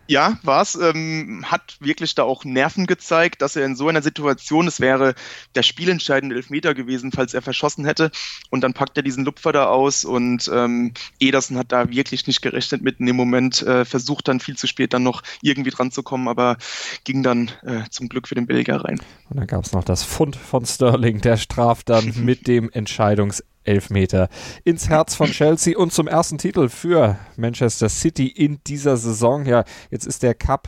Ja, 0.09 0.39
war's. 0.41 0.73
Ähm, 0.73 1.45
hat 1.45 1.77
wirklich 1.81 2.15
da 2.15 2.23
auch 2.23 2.43
Nerven 2.43 2.87
gezeigt, 2.87 3.43
dass 3.43 3.55
er 3.55 3.63
in 3.63 3.75
so 3.75 3.87
einer 3.87 4.01
Situation, 4.01 4.67
es 4.67 4.79
wäre 4.79 5.13
der 5.53 5.61
spielentscheidende 5.61 6.35
Elfmeter 6.35 6.73
gewesen, 6.73 7.11
falls 7.11 7.35
er 7.35 7.43
verschossen 7.43 7.85
hätte. 7.85 8.09
Und 8.49 8.61
dann 8.61 8.73
packt 8.73 8.97
er 8.97 9.03
diesen 9.03 9.23
Lupfer 9.23 9.51
da 9.51 9.67
aus 9.67 10.05
und 10.05 10.49
ähm, 10.51 10.93
Ederson 11.19 11.59
hat 11.59 11.71
da 11.71 11.91
wirklich 11.91 12.25
nicht 12.25 12.41
gerechnet 12.41 12.81
mit 12.81 12.99
in 12.99 13.05
dem 13.05 13.17
Moment, 13.17 13.61
äh, 13.61 13.85
versucht 13.85 14.27
dann 14.27 14.39
viel 14.39 14.57
zu 14.57 14.65
spät 14.65 14.93
dann 14.93 15.03
noch 15.03 15.21
irgendwie 15.43 15.69
dran 15.69 15.91
zu 15.91 16.01
kommen, 16.01 16.27
aber 16.27 16.57
ging 17.03 17.21
dann 17.21 17.51
äh, 17.61 17.83
zum 17.91 18.09
Glück 18.09 18.27
für 18.27 18.35
den 18.35 18.47
Belgier 18.47 18.77
rein. 18.77 18.99
Und 19.29 19.37
dann 19.37 19.45
gab 19.45 19.63
es 19.63 19.73
noch 19.73 19.83
das 19.83 20.01
Fund 20.01 20.35
von 20.35 20.65
Sterling, 20.65 21.21
der 21.21 21.37
straft 21.37 21.87
dann 21.87 22.13
mit 22.25 22.47
dem 22.47 22.71
Entscheidungs 22.71 23.43
Elfmeter 23.69 24.29
ins 24.63 24.89
Herz 24.89 25.15
von 25.15 25.27
Chelsea 25.27 25.77
und 25.77 25.93
zum 25.93 26.07
ersten 26.07 26.39
Titel 26.39 26.69
für 26.69 27.17
Manchester 27.37 27.87
City 27.87 28.27
in 28.27 28.59
dieser 28.65 28.97
Saison. 28.97 29.45
Ja, 29.45 29.63
jetzt 29.91 30.07
ist 30.07 30.23
der 30.23 30.33
Cup, 30.33 30.67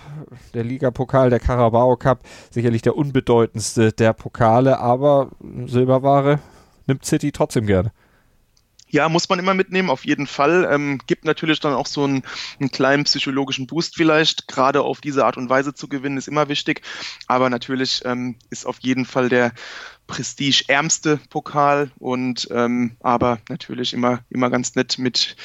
der 0.54 0.64
Ligapokal, 0.64 1.32
der 1.32 1.40
Carabao 1.40 1.98
Cup 1.98 2.22
sicherlich 2.52 2.84
der 2.84 2.96
unbedeutendste 2.96 3.92
der 3.92 4.14
Pokale, 4.14 4.80
aber 4.80 5.32
Silberware 5.66 6.40
nimmt 6.86 7.04
City 7.04 7.32
trotzdem 7.32 7.66
gerne. 7.66 7.92
Ja, 8.92 9.08
muss 9.08 9.30
man 9.30 9.40
immer 9.40 9.54
mitnehmen, 9.54 9.90
auf 9.90 10.06
jeden 10.06 10.28
Fall. 10.28 10.68
Ähm, 10.70 11.00
gibt 11.08 11.24
natürlich 11.24 11.62
dann 11.62 11.74
auch 11.74 11.86
so 11.86 12.04
einen, 12.04 12.24
einen 12.60 12.72
kleinen 12.72 13.06
psychologischen 13.06 13.66
Boost 13.66 13.96
vielleicht. 13.96 14.50
Gerade 14.50 14.82
auf 14.82 15.00
diese 15.00 15.26
Art 15.26 15.38
und 15.38 15.50
Weise 15.50 15.74
zu 15.74 15.88
gewinnen, 15.88 16.18
ist 16.18 16.28
immer 16.28 16.50
wichtig. 16.50 16.82
Aber 17.28 17.50
natürlich 17.50 18.02
ähm, 18.04 18.36
ist 18.50 18.66
auf 18.66 18.80
jeden 18.82 19.06
Fall 19.06 19.30
der 19.30 19.54
prestigeärmste 20.12 21.22
Pokal 21.30 21.90
und 21.98 22.50
ähm, 22.52 22.98
aber 23.00 23.40
natürlich 23.48 23.94
immer, 23.94 24.20
immer 24.30 24.50
ganz 24.50 24.76
nett 24.76 24.98
mit, 25.00 25.38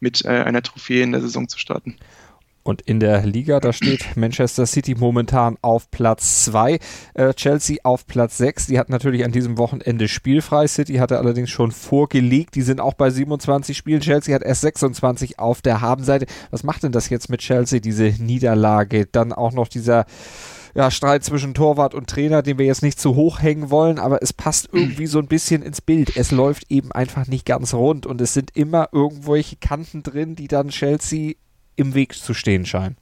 mit 0.00 0.24
äh, 0.24 0.28
einer 0.28 0.62
Trophäe 0.62 1.02
in 1.02 1.12
der 1.12 1.20
Saison 1.20 1.46
zu 1.46 1.58
starten. 1.58 1.96
Und 2.62 2.80
in 2.80 2.98
der 2.98 3.26
Liga, 3.26 3.60
da 3.60 3.74
steht 3.74 4.06
Manchester 4.16 4.64
City 4.64 4.94
momentan 4.94 5.58
auf 5.60 5.90
Platz 5.90 6.46
2, 6.46 6.78
äh, 7.12 7.34
Chelsea 7.34 7.76
auf 7.82 8.06
Platz 8.06 8.38
6. 8.38 8.68
Die 8.68 8.78
hat 8.78 8.88
natürlich 8.88 9.26
an 9.26 9.32
diesem 9.32 9.58
Wochenende 9.58 10.08
spielfrei. 10.08 10.66
City 10.68 10.94
hatte 10.94 11.18
allerdings 11.18 11.50
schon 11.50 11.70
vorgelegt. 11.70 12.54
Die 12.54 12.62
sind 12.62 12.80
auch 12.80 12.94
bei 12.94 13.10
27 13.10 13.76
Spielen. 13.76 14.00
Chelsea 14.00 14.34
hat 14.34 14.42
erst 14.42 14.62
26 14.62 15.38
auf 15.38 15.60
der 15.60 15.82
Habenseite. 15.82 16.24
Was 16.50 16.64
macht 16.64 16.82
denn 16.82 16.92
das 16.92 17.10
jetzt 17.10 17.28
mit 17.28 17.40
Chelsea, 17.40 17.80
diese 17.80 18.04
Niederlage? 18.04 19.04
Dann 19.04 19.34
auch 19.34 19.52
noch 19.52 19.68
dieser 19.68 20.06
ja, 20.74 20.90
Streit 20.90 21.24
zwischen 21.24 21.54
Torwart 21.54 21.94
und 21.94 22.08
Trainer, 22.08 22.42
den 22.42 22.58
wir 22.58 22.66
jetzt 22.66 22.82
nicht 22.82 23.00
zu 23.00 23.14
hoch 23.14 23.40
hängen 23.40 23.70
wollen, 23.70 23.98
aber 23.98 24.22
es 24.22 24.32
passt 24.32 24.68
irgendwie 24.72 25.06
so 25.06 25.20
ein 25.20 25.28
bisschen 25.28 25.62
ins 25.62 25.80
Bild. 25.80 26.16
Es 26.16 26.32
läuft 26.32 26.70
eben 26.70 26.90
einfach 26.90 27.26
nicht 27.26 27.46
ganz 27.46 27.74
rund 27.74 28.06
und 28.06 28.20
es 28.20 28.34
sind 28.34 28.56
immer 28.56 28.88
irgendwelche 28.92 29.56
Kanten 29.56 30.02
drin, 30.02 30.34
die 30.34 30.48
dann 30.48 30.68
Chelsea 30.68 31.34
im 31.76 31.94
Weg 31.94 32.14
zu 32.14 32.34
stehen 32.34 32.66
scheinen. 32.66 32.96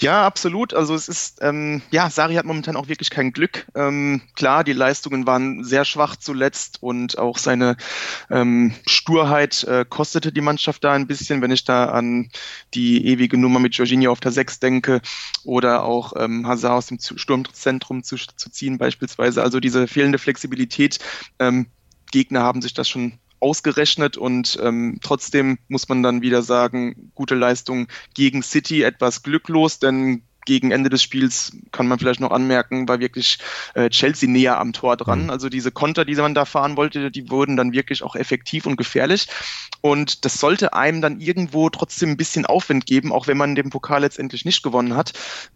Ja, 0.00 0.26
absolut. 0.26 0.74
Also 0.74 0.94
es 0.94 1.08
ist, 1.08 1.38
ähm, 1.42 1.82
ja, 1.90 2.10
Sari 2.10 2.34
hat 2.34 2.44
momentan 2.44 2.76
auch 2.76 2.88
wirklich 2.88 3.10
kein 3.10 3.32
Glück. 3.32 3.66
Ähm, 3.74 4.22
klar, 4.34 4.64
die 4.64 4.72
Leistungen 4.72 5.26
waren 5.26 5.64
sehr 5.64 5.84
schwach 5.84 6.16
zuletzt 6.16 6.82
und 6.82 7.18
auch 7.18 7.38
seine 7.38 7.76
ähm, 8.30 8.74
Sturheit 8.86 9.64
äh, 9.64 9.84
kostete 9.88 10.32
die 10.32 10.40
Mannschaft 10.40 10.84
da 10.84 10.92
ein 10.92 11.06
bisschen, 11.06 11.42
wenn 11.42 11.50
ich 11.50 11.64
da 11.64 11.86
an 11.86 12.30
die 12.74 13.06
ewige 13.06 13.38
Nummer 13.38 13.60
mit 13.60 13.74
Jorginho 13.76 14.10
auf 14.10 14.20
der 14.20 14.32
6 14.32 14.60
denke 14.60 15.00
oder 15.44 15.84
auch 15.84 16.14
ähm, 16.16 16.46
Hazard 16.46 16.72
aus 16.72 16.86
dem 16.86 16.98
Sturmzentrum 17.00 18.02
zu, 18.02 18.16
zu 18.16 18.50
ziehen 18.50 18.78
beispielsweise. 18.78 19.42
Also 19.42 19.60
diese 19.60 19.86
fehlende 19.86 20.18
Flexibilität. 20.18 20.98
Ähm, 21.38 21.66
Gegner 22.10 22.42
haben 22.42 22.62
sich 22.62 22.74
das 22.74 22.88
schon 22.88 23.18
ausgerechnet 23.42 24.16
und 24.16 24.58
ähm, 24.62 24.98
trotzdem 25.02 25.58
muss 25.68 25.88
man 25.88 26.02
dann 26.02 26.22
wieder 26.22 26.42
sagen, 26.42 27.10
gute 27.14 27.34
Leistung 27.34 27.88
gegen 28.14 28.42
City, 28.42 28.82
etwas 28.82 29.22
glücklos, 29.22 29.78
denn 29.78 30.22
gegen 30.44 30.70
Ende 30.70 30.90
des 30.90 31.02
Spiels 31.02 31.52
kann 31.70 31.86
man 31.86 31.98
vielleicht 31.98 32.20
noch 32.20 32.30
anmerken, 32.30 32.88
war 32.88 33.00
wirklich 33.00 33.38
äh, 33.74 33.90
Chelsea 33.90 34.28
näher 34.28 34.58
am 34.58 34.72
Tor 34.72 34.96
dran. 34.96 35.24
Mhm. 35.24 35.30
Also 35.30 35.48
diese 35.48 35.70
Konter, 35.70 36.04
die 36.04 36.14
man 36.14 36.34
da 36.34 36.44
fahren 36.44 36.76
wollte, 36.76 37.10
die 37.10 37.30
wurden 37.30 37.56
dann 37.56 37.72
wirklich 37.72 38.02
auch 38.02 38.16
effektiv 38.16 38.66
und 38.66 38.76
gefährlich. 38.76 39.28
Und 39.80 40.24
das 40.24 40.34
sollte 40.34 40.74
einem 40.74 41.00
dann 41.00 41.20
irgendwo 41.20 41.70
trotzdem 41.70 42.10
ein 42.10 42.16
bisschen 42.16 42.46
Aufwind 42.46 42.86
geben, 42.86 43.12
auch 43.12 43.26
wenn 43.26 43.36
man 43.36 43.54
den 43.54 43.70
Pokal 43.70 44.00
letztendlich 44.00 44.44
nicht 44.44 44.62
gewonnen 44.62 44.96
hat. 44.96 45.12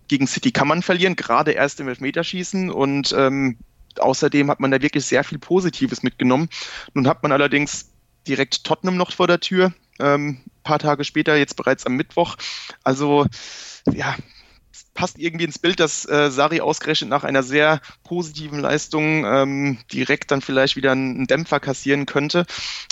Gegen 0.08 0.26
City 0.26 0.52
kann 0.52 0.68
man 0.68 0.82
verlieren, 0.82 1.16
gerade 1.16 1.52
erst 1.52 1.80
im 1.80 1.88
Elfmeterschießen 1.88 2.70
und 2.70 3.14
ähm, 3.16 3.58
außerdem 4.00 4.50
hat 4.50 4.60
man 4.60 4.70
da 4.70 4.80
wirklich 4.80 5.04
sehr 5.04 5.24
viel 5.24 5.38
Positives 5.38 6.02
mitgenommen. 6.02 6.48
Nun 6.94 7.06
hat 7.08 7.22
man 7.22 7.32
allerdings 7.32 7.90
direkt 8.26 8.64
Tottenham 8.64 8.96
noch 8.96 9.12
vor 9.12 9.26
der 9.26 9.40
Tür, 9.40 9.72
ähm, 9.98 10.40
paar 10.64 10.78
Tage 10.78 11.04
später, 11.04 11.36
jetzt 11.36 11.56
bereits 11.56 11.86
am 11.86 11.94
Mittwoch. 11.94 12.36
Also 12.82 13.26
ja, 13.92 14.14
passt 14.96 15.18
irgendwie 15.18 15.44
ins 15.44 15.60
Bild, 15.60 15.78
dass 15.78 16.08
äh, 16.08 16.30
Sari 16.30 16.60
ausgerechnet 16.60 17.10
nach 17.10 17.22
einer 17.22 17.44
sehr 17.44 17.80
positiven 18.02 18.58
Leistung 18.58 19.24
ähm, 19.24 19.78
direkt 19.92 20.32
dann 20.32 20.40
vielleicht 20.40 20.74
wieder 20.74 20.92
einen 20.92 21.26
Dämpfer 21.26 21.60
kassieren 21.60 22.06
könnte. 22.06 22.46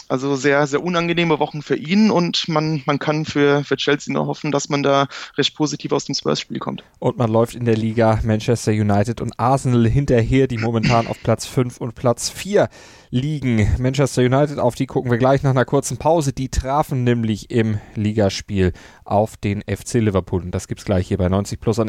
Also 0.09 0.37
sehr, 0.37 0.67
sehr 0.67 0.85
unangenehme 0.85 1.39
Wochen 1.39 1.63
für 1.63 1.77
ihn 1.77 2.11
und 2.11 2.47
man, 2.47 2.83
man 2.85 2.99
kann 2.99 3.25
für, 3.25 3.65
für 3.65 3.77
Chelsea 3.77 4.13
nur 4.13 4.27
hoffen, 4.27 4.53
dass 4.53 4.69
man 4.69 4.83
da 4.83 5.09
recht 5.37 5.57
positiv 5.57 5.93
aus 5.93 6.05
dem 6.05 6.15
Spurs-Spiel 6.15 6.59
kommt. 6.59 6.85
Und 6.99 7.17
man 7.17 7.31
läuft 7.31 7.55
in 7.55 7.65
der 7.65 7.77
Liga 7.77 8.21
Manchester 8.23 8.73
United 8.73 9.21
und 9.21 9.33
Arsenal 9.41 9.89
hinterher, 9.89 10.47
die 10.47 10.59
momentan 10.59 11.07
auf 11.07 11.17
Platz 11.23 11.47
5 11.47 11.79
und 11.79 11.95
Platz 11.95 12.29
4 12.29 12.69
liegen. 13.15 13.69
Manchester 13.79 14.23
United, 14.23 14.59
auf 14.59 14.75
die 14.75 14.87
gucken 14.87 15.11
wir 15.11 15.19
gleich 15.19 15.43
nach 15.43 15.53
einer 15.53 15.65
kurzen 15.65 15.97
Pause. 15.97 16.33
Die 16.33 16.49
trafen 16.49 17.05
nämlich 17.05 17.51
im 17.51 17.79
Ligaspiel 17.95 18.73
auf 19.05 19.37
den 19.37 19.63
FC 19.63 19.95
Liverpool. 19.95 20.43
Und 20.43 20.51
das 20.51 20.67
gibt's 20.69 20.85
gleich 20.85 21.09
hier 21.09 21.19
bei 21.19 21.29
90 21.29 21.61
Plus 21.61 21.79
on 21.79 21.89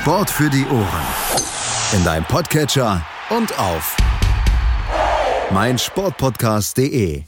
Sport 0.00 0.30
für 0.30 0.48
die 0.48 0.64
Ohren. 0.64 1.06
In 1.92 2.02
deinem 2.04 2.24
Podcatcher 2.24 3.04
und 3.28 3.58
auf 3.58 3.98
mein 5.50 5.78
Sportpodcast.de. 5.78 7.24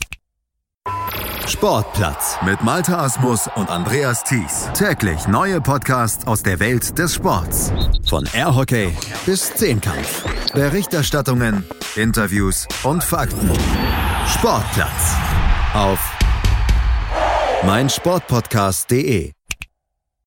Sportplatz 1.46 2.38
mit 2.46 2.62
Malta 2.62 3.04
Asmus 3.04 3.50
und 3.56 3.68
Andreas 3.68 4.24
Thies. 4.24 4.70
Täglich 4.72 5.28
neue 5.28 5.60
Podcasts 5.60 6.26
aus 6.26 6.42
der 6.42 6.60
Welt 6.60 6.98
des 6.98 7.16
Sports. 7.16 7.74
Von 8.08 8.26
Airhockey 8.32 8.96
bis 9.26 9.52
Zehnkampf. 9.54 10.24
Berichterstattungen, 10.54 11.66
Interviews 11.96 12.66
und 12.84 13.04
Fakten. 13.04 13.52
Sportplatz 14.26 15.14
auf 15.74 16.00
mein 17.66 17.90
Sportpodcast.de. 17.90 19.32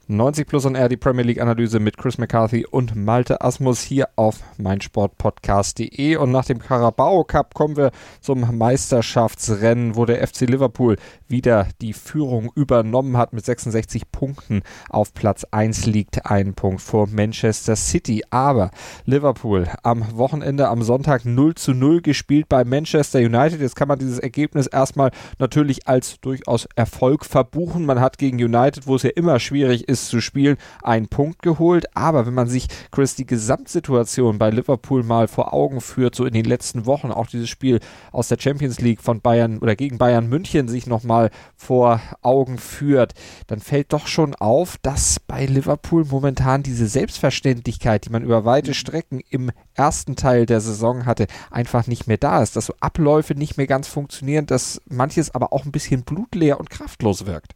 90 0.07 0.45
Plus 0.45 0.67
on 0.67 0.75
Air, 0.75 0.87
die 0.87 0.97
Premier 0.97 1.23
League 1.23 1.41
Analyse 1.41 1.79
mit 1.79 1.97
Chris 1.97 2.19
McCarthy 2.19 2.63
und 2.69 2.95
Malte 2.95 3.41
Asmus 3.41 3.81
hier 3.81 4.09
auf 4.15 4.41
meinsportpodcast.de. 4.59 6.17
Und 6.17 6.31
nach 6.31 6.45
dem 6.45 6.59
Carabao 6.59 7.23
Cup 7.23 7.55
kommen 7.55 7.75
wir 7.75 7.89
zum 8.21 8.55
Meisterschaftsrennen, 8.55 9.95
wo 9.95 10.05
der 10.05 10.25
FC 10.27 10.41
Liverpool 10.41 10.97
wieder 11.27 11.67
die 11.81 11.93
Führung 11.93 12.51
übernommen 12.53 13.17
hat 13.17 13.33
mit 13.33 13.45
66 13.45 14.11
Punkten. 14.11 14.61
Auf 14.89 15.15
Platz 15.15 15.43
1 15.49 15.87
liegt 15.87 16.27
ein 16.27 16.53
Punkt 16.53 16.81
vor 16.81 17.07
Manchester 17.07 17.75
City. 17.75 18.21
Aber 18.29 18.69
Liverpool 19.05 19.67
am 19.81 20.05
Wochenende 20.15 20.67
am 20.67 20.83
Sonntag 20.83 21.25
0 21.25 21.55
zu 21.55 21.73
0 21.73 22.03
gespielt 22.03 22.47
bei 22.47 22.63
Manchester 22.63 23.17
United. 23.17 23.59
Jetzt 23.59 23.75
kann 23.75 23.87
man 23.87 23.97
dieses 23.97 24.19
Ergebnis 24.19 24.67
erstmal 24.67 25.09
natürlich 25.39 25.87
als 25.87 26.19
durchaus 26.21 26.67
Erfolg 26.75 27.25
verbuchen. 27.25 27.87
Man 27.87 27.99
hat 27.99 28.19
gegen 28.19 28.37
United, 28.37 28.85
wo 28.85 28.97
es 28.97 29.01
ja 29.01 29.09
immer 29.09 29.39
schwierig 29.39 29.87
ist, 29.87 29.94
ist 29.95 30.09
zu 30.09 30.21
spielen, 30.21 30.57
einen 30.83 31.07
Punkt 31.07 31.41
geholt. 31.41 31.85
Aber 31.95 32.25
wenn 32.25 32.33
man 32.33 32.47
sich, 32.47 32.67
Chris, 32.91 33.15
die 33.15 33.25
Gesamtsituation 33.25 34.37
bei 34.37 34.49
Liverpool 34.49 35.03
mal 35.03 35.27
vor 35.27 35.53
Augen 35.53 35.81
führt, 35.81 36.15
so 36.15 36.25
in 36.25 36.33
den 36.33 36.45
letzten 36.45 36.85
Wochen, 36.85 37.11
auch 37.11 37.27
dieses 37.27 37.49
Spiel 37.49 37.79
aus 38.11 38.27
der 38.27 38.37
Champions 38.39 38.79
League 38.79 39.01
von 39.01 39.21
Bayern 39.21 39.59
oder 39.59 39.75
gegen 39.75 39.97
Bayern 39.97 40.27
München 40.27 40.67
sich 40.67 40.87
nochmal 40.87 41.31
vor 41.55 42.01
Augen 42.21 42.57
führt, 42.57 43.13
dann 43.47 43.59
fällt 43.59 43.93
doch 43.93 44.07
schon 44.07 44.35
auf, 44.35 44.77
dass 44.81 45.19
bei 45.19 45.45
Liverpool 45.45 46.05
momentan 46.05 46.63
diese 46.63 46.87
Selbstverständlichkeit, 46.87 48.05
die 48.05 48.09
man 48.09 48.23
über 48.23 48.45
weite 48.45 48.73
Strecken 48.73 49.21
im 49.29 49.51
ersten 49.73 50.15
Teil 50.15 50.45
der 50.45 50.61
Saison 50.61 51.05
hatte, 51.05 51.27
einfach 51.51 51.87
nicht 51.87 52.07
mehr 52.07 52.17
da 52.17 52.41
ist, 52.41 52.55
dass 52.55 52.65
so 52.65 52.73
Abläufe 52.79 53.35
nicht 53.35 53.57
mehr 53.57 53.67
ganz 53.67 53.87
funktionieren, 53.87 54.45
dass 54.45 54.81
manches 54.89 55.33
aber 55.33 55.53
auch 55.53 55.65
ein 55.65 55.71
bisschen 55.71 56.03
blutleer 56.03 56.59
und 56.59 56.69
kraftlos 56.69 57.25
wirkt. 57.25 57.53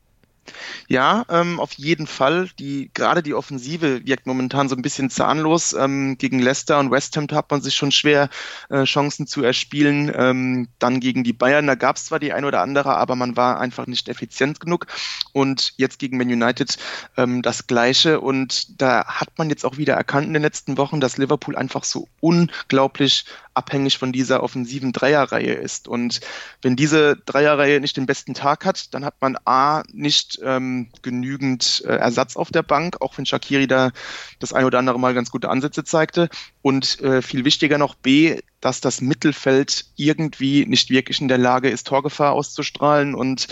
Ja, 0.88 1.26
ähm, 1.30 1.60
auf 1.60 1.74
jeden 1.74 2.08
Fall. 2.08 2.50
Die, 2.60 2.92
gerade 2.94 3.24
die 3.24 3.34
Offensive 3.34 4.06
wirkt 4.06 4.28
momentan 4.28 4.70
so 4.70 4.76
ein 4.76 4.82
bisschen 4.82 5.10
zahnlos. 5.10 5.74
Ähm, 5.74 6.18
gegen 6.18 6.40
Leicester 6.40 6.80
und 6.80 6.92
West 6.92 7.16
Ham 7.18 7.28
hat 7.32 7.52
man 7.52 7.62
sich 7.62 7.76
schon 7.76 7.92
schwer 7.92 8.30
äh, 8.70 8.84
Chancen 8.84 9.28
zu 9.28 9.44
erspielen. 9.44 10.12
Ähm, 10.16 10.68
dann 10.80 11.00
gegen 11.00 11.24
die 11.24 11.34
Bayern, 11.34 11.68
da 11.68 11.76
gab 11.76 11.98
es 11.98 12.06
zwar 12.06 12.20
die 12.20 12.34
ein 12.34 12.46
oder 12.46 12.62
andere, 12.62 12.96
aber 12.96 13.16
man 13.16 13.36
war 13.36 13.60
einfach 13.60 13.88
nicht 13.88 14.10
effizient 14.10 14.60
genug. 14.60 14.88
Und 15.34 15.74
jetzt 15.78 16.00
gegen 16.00 16.18
Man 16.18 16.28
United 16.28 16.78
ähm, 17.18 17.42
das 17.42 17.68
Gleiche. 17.68 18.20
Und 18.22 18.82
da 18.82 19.06
hat 19.06 19.38
man 19.38 19.50
jetzt 19.50 19.66
auch 19.66 19.78
wieder 19.78 19.94
erkannt 19.94 20.28
in 20.28 20.34
den 20.34 20.44
letzten 20.44 20.78
Wochen, 20.78 21.00
dass 21.00 21.18
Liverpool 21.18 21.56
einfach 21.56 21.84
so 21.84 22.08
unglaublich 22.20 23.26
abhängig 23.60 23.98
von 23.98 24.14
dieser 24.14 24.42
offensiven 24.42 24.94
Dreierreihe 24.94 25.54
ist. 25.54 25.90
Und 25.90 26.22
wenn 26.62 26.78
diese 26.78 27.18
Dreierreihe 27.18 27.82
nicht 27.82 27.98
den 27.98 28.06
besten 28.06 28.34
Tag 28.34 28.66
hat, 28.66 28.94
dann 28.94 29.04
hat 29.04 29.16
man 29.20 29.38
A, 29.44 29.84
nicht 29.92 30.40
ähm, 30.42 30.88
genügend 31.02 31.84
äh, 31.86 31.98
Ersatz 31.98 32.38
auf 32.38 32.52
der 32.52 32.64
Bank, 32.64 33.02
auch 33.02 33.18
wenn 33.18 33.26
Shakiri 33.26 33.68
da 33.68 33.92
das 34.40 34.54
ein 34.54 34.64
oder 34.64 34.80
andere 34.80 34.98
Mal 34.98 35.14
ganz 35.14 35.30
gute 35.30 35.50
Ansätze 35.50 35.84
zeigte. 35.84 36.30
Und 36.62 37.02
äh, 37.02 37.22
viel 37.22 37.44
wichtiger 37.44 37.78
noch 37.78 37.96
B, 37.96 38.40
dass 38.62 38.82
das 38.82 39.02
Mittelfeld 39.02 39.86
irgendwie 39.96 40.66
nicht 40.66 40.90
wirklich 40.90 41.22
in 41.22 41.28
der 41.28 41.38
Lage 41.38 41.70
ist, 41.70 41.88
Torgefahr 41.88 42.34
auszustrahlen. 42.34 43.16
Und 43.16 43.48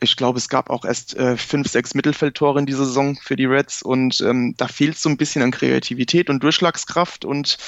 ich 0.00 0.16
glaube, 0.16 0.38
es 0.38 0.48
gab 0.48 0.70
auch 0.70 0.84
erst 0.84 1.16
äh, 1.16 1.36
fünf, 1.36 1.68
sechs 1.68 1.94
Mittelfeldtore 1.94 2.60
in 2.60 2.66
dieser 2.66 2.84
Saison 2.84 3.16
für 3.16 3.36
die 3.36 3.46
Reds 3.46 3.82
und 3.82 4.20
ähm, 4.20 4.54
da 4.56 4.68
fehlt 4.68 4.96
so 4.96 5.08
ein 5.08 5.16
bisschen 5.16 5.42
an 5.42 5.50
Kreativität 5.50 6.30
und 6.30 6.42
Durchschlagskraft 6.42 7.24
und 7.24 7.58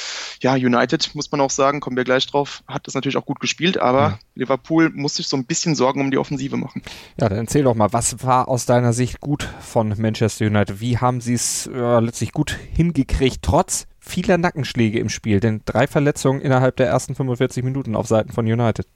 ja, 0.40 0.54
United, 0.54 1.14
muss 1.14 1.30
man 1.32 1.40
auch 1.40 1.50
sagen, 1.50 1.80
kommen 1.80 1.96
wir 1.96 2.04
gleich 2.04 2.26
drauf, 2.26 2.62
hat 2.68 2.86
das 2.86 2.94
natürlich 2.94 3.16
auch 3.16 3.26
gut 3.26 3.40
gespielt, 3.40 3.78
aber 3.78 4.00
ja. 4.00 4.18
Liverpool 4.40 4.90
muss 4.90 5.16
sich 5.16 5.28
so 5.28 5.36
ein 5.36 5.44
bisschen 5.44 5.74
Sorgen 5.74 6.00
um 6.00 6.10
die 6.10 6.18
Offensive 6.18 6.56
machen. 6.56 6.82
Ja, 7.20 7.28
dann 7.28 7.38
erzähl 7.38 7.62
doch 7.62 7.74
mal, 7.74 7.92
was 7.92 8.24
war 8.24 8.48
aus 8.48 8.66
deiner 8.66 8.92
Sicht 8.92 9.20
gut 9.20 9.48
von 9.60 9.94
Manchester 9.98 10.46
United? 10.46 10.80
Wie 10.80 10.98
haben 10.98 11.20
sie 11.20 11.34
es 11.34 11.68
äh, 11.72 12.00
letztlich 12.00 12.32
gut 12.32 12.56
hingekriegt, 12.72 13.42
trotz 13.42 13.86
vieler 13.98 14.38
Nackenschläge 14.38 14.98
im 14.98 15.10
Spiel? 15.10 15.40
Denn 15.40 15.60
drei 15.66 15.86
Verletzungen 15.86 16.40
innerhalb 16.40 16.76
der 16.76 16.88
ersten 16.88 17.14
45 17.14 17.62
Minuten 17.62 17.94
auf 17.94 18.06
Seiten 18.06 18.32
von 18.32 18.46
United. 18.46 18.86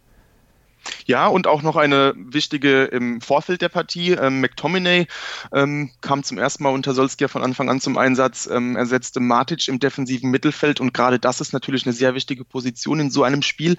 Ja, 1.06 1.26
und 1.26 1.46
auch 1.46 1.62
noch 1.62 1.76
eine 1.76 2.14
wichtige 2.16 2.84
im 2.84 3.20
Vorfeld 3.20 3.62
der 3.62 3.68
Partie. 3.68 4.12
Ähm, 4.12 4.40
McTominay 4.40 5.06
ähm, 5.52 5.90
kam 6.00 6.22
zum 6.22 6.38
ersten 6.38 6.62
Mal 6.62 6.70
unter 6.70 6.94
Solskjaer 6.94 7.28
von 7.28 7.42
Anfang 7.42 7.68
an 7.68 7.80
zum 7.80 7.98
Einsatz, 7.98 8.48
ähm, 8.50 8.76
ersetzte 8.76 9.20
Matic 9.20 9.68
im 9.68 9.78
defensiven 9.78 10.30
Mittelfeld 10.30 10.80
und 10.80 10.94
gerade 10.94 11.18
das 11.18 11.40
ist 11.40 11.52
natürlich 11.52 11.86
eine 11.86 11.92
sehr 11.92 12.14
wichtige 12.14 12.44
Position 12.44 13.00
in 13.00 13.10
so 13.10 13.22
einem 13.22 13.42
Spiel. 13.42 13.76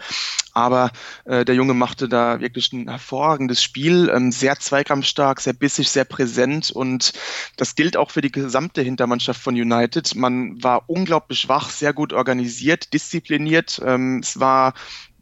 Aber 0.53 0.91
äh, 1.25 1.43
der 1.45 1.55
Junge 1.55 1.73
machte 1.73 2.07
da 2.07 2.39
wirklich 2.39 2.71
ein 2.73 2.87
hervorragendes 2.87 3.61
Spiel, 3.61 4.09
ähm, 4.13 4.31
sehr 4.31 4.57
zweikampfstark, 4.57 5.41
sehr 5.41 5.53
bissig, 5.53 5.89
sehr 5.89 6.05
präsent 6.05 6.71
und 6.71 7.13
das 7.57 7.75
gilt 7.75 7.97
auch 7.97 8.11
für 8.11 8.21
die 8.21 8.31
gesamte 8.31 8.81
Hintermannschaft 8.81 9.41
von 9.41 9.55
United. 9.55 10.15
Man 10.15 10.63
war 10.63 10.83
unglaublich 10.87 11.49
wach, 11.49 11.69
sehr 11.69 11.93
gut 11.93 12.13
organisiert, 12.13 12.93
diszipliniert. 12.93 13.81
Ähm, 13.83 14.19
es 14.23 14.39
war 14.39 14.73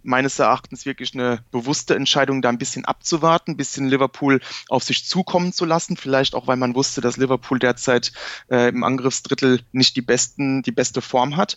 meines 0.03 0.39
Erachtens 0.39 0.85
wirklich 0.85 1.13
eine 1.13 1.43
bewusste 1.51 1.95
Entscheidung, 1.95 2.41
da 2.41 2.49
ein 2.49 2.57
bisschen 2.57 2.85
abzuwarten, 2.85 3.51
ein 3.51 3.57
bisschen 3.57 3.87
Liverpool 3.87 4.41
auf 4.69 4.83
sich 4.83 5.05
zukommen 5.05 5.53
zu 5.53 5.65
lassen. 5.65 5.97
Vielleicht 5.97 6.35
auch, 6.35 6.47
weil 6.47 6.57
man 6.57 6.75
wusste, 6.75 7.01
dass 7.01 7.17
Liverpool 7.17 7.59
derzeit 7.59 8.11
äh, 8.49 8.69
im 8.69 8.83
Angriffsdrittel 8.83 9.61
nicht 9.71 9.95
die 9.95 10.01
besten, 10.01 10.61
die 10.61 10.71
beste 10.71 11.01
Form 11.01 11.37
hat. 11.37 11.55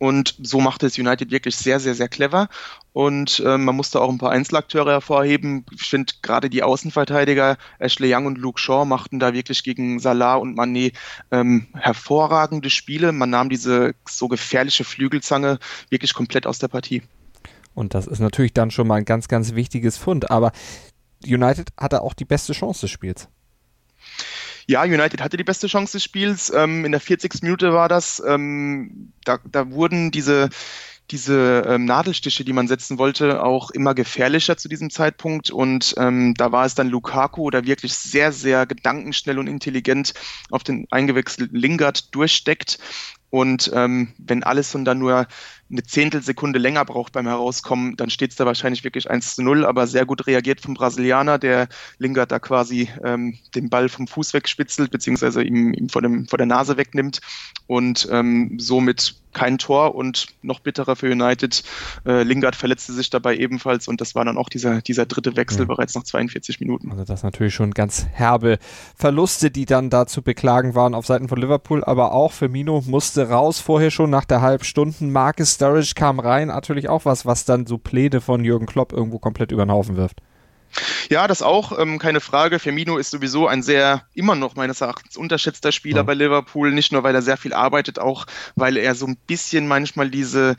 Und 0.00 0.34
so 0.40 0.60
machte 0.60 0.86
es 0.86 0.98
United 0.98 1.30
wirklich 1.30 1.56
sehr, 1.56 1.78
sehr, 1.78 1.94
sehr 1.94 2.08
clever. 2.08 2.48
Und 2.94 3.40
äh, 3.40 3.58
man 3.58 3.76
musste 3.76 4.00
auch 4.00 4.08
ein 4.08 4.16
paar 4.16 4.30
Einzelakteure 4.30 4.92
hervorheben. 4.92 5.66
Ich 5.72 5.82
finde 5.82 6.14
gerade 6.22 6.48
die 6.48 6.62
Außenverteidiger 6.62 7.58
Ashley 7.78 8.14
Young 8.14 8.24
und 8.24 8.38
Luke 8.38 8.58
Shaw 8.58 8.86
machten 8.86 9.18
da 9.18 9.34
wirklich 9.34 9.62
gegen 9.62 10.00
Salah 10.00 10.36
und 10.36 10.58
Mané 10.58 10.94
ähm, 11.30 11.68
hervorragende 11.74 12.70
Spiele. 12.70 13.12
Man 13.12 13.28
nahm 13.28 13.50
diese 13.50 13.94
so 14.08 14.28
gefährliche 14.28 14.84
Flügelzange 14.84 15.58
wirklich 15.90 16.14
komplett 16.14 16.46
aus 16.46 16.58
der 16.58 16.68
Partie. 16.68 17.02
Und 17.74 17.94
das 17.94 18.06
ist 18.06 18.20
natürlich 18.20 18.52
dann 18.52 18.70
schon 18.70 18.86
mal 18.86 18.96
ein 18.96 19.04
ganz, 19.04 19.28
ganz 19.28 19.54
wichtiges 19.54 19.96
Fund. 19.96 20.30
Aber 20.30 20.52
United 21.24 21.68
hatte 21.76 22.02
auch 22.02 22.14
die 22.14 22.24
beste 22.24 22.52
Chance 22.52 22.82
des 22.82 22.90
Spiels. 22.90 23.28
Ja, 24.66 24.82
United 24.82 25.20
hatte 25.20 25.36
die 25.36 25.44
beste 25.44 25.66
Chance 25.66 25.92
des 25.92 26.04
Spiels. 26.04 26.52
Ähm, 26.54 26.84
in 26.84 26.92
der 26.92 27.00
40. 27.00 27.42
Minute 27.42 27.72
war 27.72 27.88
das. 27.88 28.22
Ähm, 28.26 29.12
da, 29.24 29.38
da 29.50 29.70
wurden 29.70 30.10
diese, 30.10 30.48
diese 31.10 31.64
ähm, 31.66 31.84
Nadelstiche, 31.86 32.44
die 32.44 32.52
man 32.52 32.68
setzen 32.68 32.98
wollte, 32.98 33.42
auch 33.42 33.70
immer 33.70 33.94
gefährlicher 33.94 34.56
zu 34.56 34.68
diesem 34.68 34.90
Zeitpunkt. 34.90 35.50
Und 35.50 35.94
ähm, 35.98 36.34
da 36.34 36.52
war 36.52 36.66
es 36.66 36.74
dann 36.74 36.88
Lukaku, 36.88 37.50
der 37.50 37.66
wirklich 37.66 37.94
sehr, 37.94 38.32
sehr 38.32 38.66
gedankenschnell 38.66 39.38
und 39.38 39.48
intelligent 39.48 40.14
auf 40.50 40.62
den 40.62 40.86
eingewechselten 40.90 41.58
Lingard 41.58 42.14
durchsteckt. 42.14 42.78
Und 43.30 43.70
ähm, 43.74 44.12
wenn 44.18 44.42
alles 44.42 44.74
und 44.74 44.84
dann 44.84 44.98
nur 44.98 45.26
eine 45.70 45.82
Zehntelsekunde 45.82 46.58
länger 46.58 46.84
braucht 46.84 47.12
beim 47.12 47.26
Herauskommen, 47.26 47.96
dann 47.96 48.10
steht 48.10 48.30
es 48.30 48.36
da 48.36 48.46
wahrscheinlich 48.46 48.82
wirklich 48.84 49.10
1 49.10 49.36
zu 49.36 49.42
0, 49.42 49.64
aber 49.64 49.86
sehr 49.86 50.04
gut 50.04 50.26
reagiert 50.26 50.60
vom 50.60 50.74
Brasilianer, 50.74 51.38
der 51.38 51.68
Lingard 51.98 52.32
da 52.32 52.38
quasi 52.38 52.88
ähm, 53.04 53.38
den 53.54 53.70
Ball 53.70 53.88
vom 53.88 54.06
Fuß 54.06 54.34
wegspitzelt, 54.34 54.90
beziehungsweise 54.90 55.42
ihm, 55.42 55.72
ihm 55.72 55.88
vor, 55.88 56.02
dem, 56.02 56.26
vor 56.26 56.38
der 56.38 56.46
Nase 56.46 56.76
wegnimmt 56.76 57.20
und 57.66 58.08
ähm, 58.10 58.58
somit 58.58 59.14
kein 59.32 59.58
Tor 59.58 59.94
und 59.94 60.26
noch 60.42 60.60
bitterer 60.60 60.96
für 60.96 61.10
United. 61.10 61.62
Äh, 62.04 62.22
Lingard 62.24 62.56
verletzte 62.56 62.92
sich 62.92 63.10
dabei 63.10 63.36
ebenfalls 63.36 63.86
und 63.88 64.00
das 64.00 64.14
war 64.14 64.24
dann 64.24 64.36
auch 64.36 64.48
dieser, 64.48 64.82
dieser 64.82 65.06
dritte 65.06 65.36
Wechsel 65.36 65.60
ja. 65.60 65.64
bereits 65.66 65.94
nach 65.94 66.02
42 66.02 66.60
Minuten. 66.60 66.90
Also 66.90 67.04
das 67.04 67.22
natürlich 67.22 67.54
schon 67.54 67.72
ganz 67.72 68.06
herbe 68.12 68.58
Verluste, 68.96 69.50
die 69.50 69.66
dann 69.66 69.90
da 69.90 70.06
zu 70.06 70.22
beklagen 70.22 70.74
waren 70.74 70.94
auf 70.94 71.06
Seiten 71.06 71.28
von 71.28 71.40
Liverpool, 71.40 71.84
aber 71.84 72.12
auch 72.12 72.32
Firmino 72.32 72.82
musste 72.86 73.28
raus 73.28 73.60
vorher 73.60 73.90
schon 73.90 74.10
nach 74.10 74.24
der 74.24 74.40
Halbstunden. 74.40 75.12
Marcus 75.12 75.58
Sturridge 75.60 75.92
kam 75.94 76.20
rein, 76.20 76.48
natürlich 76.48 76.88
auch 76.88 77.04
was, 77.04 77.26
was 77.26 77.44
dann 77.44 77.66
so 77.66 77.76
Pläne 77.76 78.22
von 78.22 78.42
Jürgen 78.42 78.64
Klopp 78.64 78.94
irgendwo 78.94 79.18
komplett 79.18 79.52
über 79.52 79.66
den 79.66 79.70
Haufen 79.70 79.98
wirft. 79.98 80.22
Ja, 81.10 81.26
das 81.26 81.42
auch, 81.42 81.78
ähm, 81.78 81.98
keine 81.98 82.20
Frage. 82.20 82.58
Firmino 82.58 82.96
ist 82.96 83.10
sowieso 83.10 83.46
ein 83.46 83.62
sehr, 83.62 84.04
immer 84.14 84.36
noch 84.36 84.54
meines 84.54 84.80
Erachtens 84.80 85.16
unterschätzter 85.16 85.72
Spieler 85.72 85.98
ja. 85.98 86.02
bei 86.04 86.14
Liverpool. 86.14 86.70
Nicht 86.72 86.92
nur, 86.92 87.02
weil 87.02 87.14
er 87.14 87.22
sehr 87.22 87.36
viel 87.36 87.52
arbeitet, 87.52 87.98
auch 87.98 88.26
weil 88.54 88.76
er 88.76 88.94
so 88.94 89.06
ein 89.06 89.16
bisschen 89.26 89.66
manchmal 89.66 90.08
diese, 90.08 90.56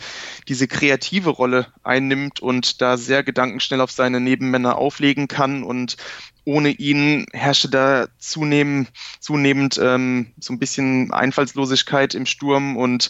diese 0.47 0.67
kreative 0.67 1.29
Rolle 1.29 1.67
einnimmt 1.81 2.41
und 2.41 2.81
da 2.81 2.97
sehr 2.97 3.23
gedankenschnell 3.23 3.81
auf 3.81 3.91
seine 3.91 4.19
Nebenmänner 4.19 4.77
auflegen 4.77 5.27
kann 5.27 5.63
und 5.63 5.95
ohne 6.43 6.69
ihn 6.69 7.25
herrschte 7.33 7.69
da 7.69 8.07
zunehmend, 8.17 8.91
zunehmend 9.19 9.79
ähm, 9.81 10.33
so 10.39 10.53
ein 10.53 10.59
bisschen 10.59 11.11
Einfallslosigkeit 11.13 12.15
im 12.15 12.25
Sturm 12.25 12.77
und 12.77 13.09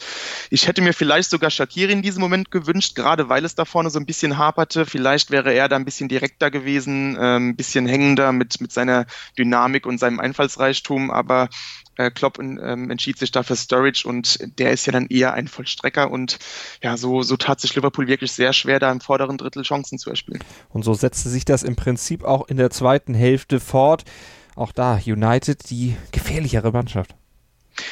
ich 0.50 0.67
hätte 0.67 0.82
mir 0.82 0.94
vielleicht 0.94 1.30
sogar 1.30 1.50
Shakiri 1.50 1.94
in 1.94 2.02
diesem 2.02 2.22
Moment 2.22 2.52
gewünscht, 2.52 2.96
gerade 2.96 3.30
weil 3.30 3.46
es 3.46 3.56
da 3.56 3.65
vorne 3.65 3.89
so 3.89 4.00
ein 4.00 4.06
bisschen 4.06 4.38
haperte. 4.38 4.86
Vielleicht 4.86 5.32
wäre 5.32 5.54
er 5.54 5.70
da 5.70 5.78
ein 5.78 5.86
bisschen 5.86 6.10
direkter 6.10 6.52
gewesen, 6.52 7.17
ähm, 7.20 7.50
ein 7.50 7.56
bisschen 7.56 7.88
hängender 7.88 8.34
mit, 8.34 8.60
mit 8.60 8.72
seiner 8.72 9.06
Dynamik 9.38 9.86
und 9.86 9.98
seinem 9.98 10.20
Einfallsreichtum, 10.20 11.10
aber 11.10 11.48
äh, 12.05 12.11
Klopp 12.11 12.39
ähm, 12.39 12.89
entschied 12.89 13.17
sich 13.17 13.31
dafür 13.31 13.55
Sturridge 13.55 14.03
und 14.05 14.39
der 14.59 14.71
ist 14.71 14.85
ja 14.85 14.93
dann 14.93 15.07
eher 15.07 15.33
ein 15.33 15.47
Vollstrecker 15.47 16.09
und 16.11 16.39
ja, 16.81 16.97
so, 16.97 17.21
so 17.21 17.37
tat 17.37 17.59
sich 17.59 17.75
Liverpool 17.75 18.07
wirklich 18.07 18.31
sehr 18.31 18.53
schwer, 18.53 18.79
da 18.79 18.91
im 18.91 19.01
vorderen 19.01 19.37
Drittel 19.37 19.63
Chancen 19.63 19.97
zu 19.97 20.09
erspielen. 20.09 20.43
Und 20.69 20.83
so 20.83 20.93
setzte 20.93 21.29
sich 21.29 21.45
das 21.45 21.63
im 21.63 21.75
Prinzip 21.75 22.23
auch 22.23 22.47
in 22.47 22.57
der 22.57 22.69
zweiten 22.69 23.13
Hälfte 23.13 23.59
fort. 23.59 24.03
Auch 24.55 24.71
da 24.71 24.99
United 25.05 25.69
die 25.69 25.95
gefährlichere 26.11 26.71
Mannschaft. 26.71 27.15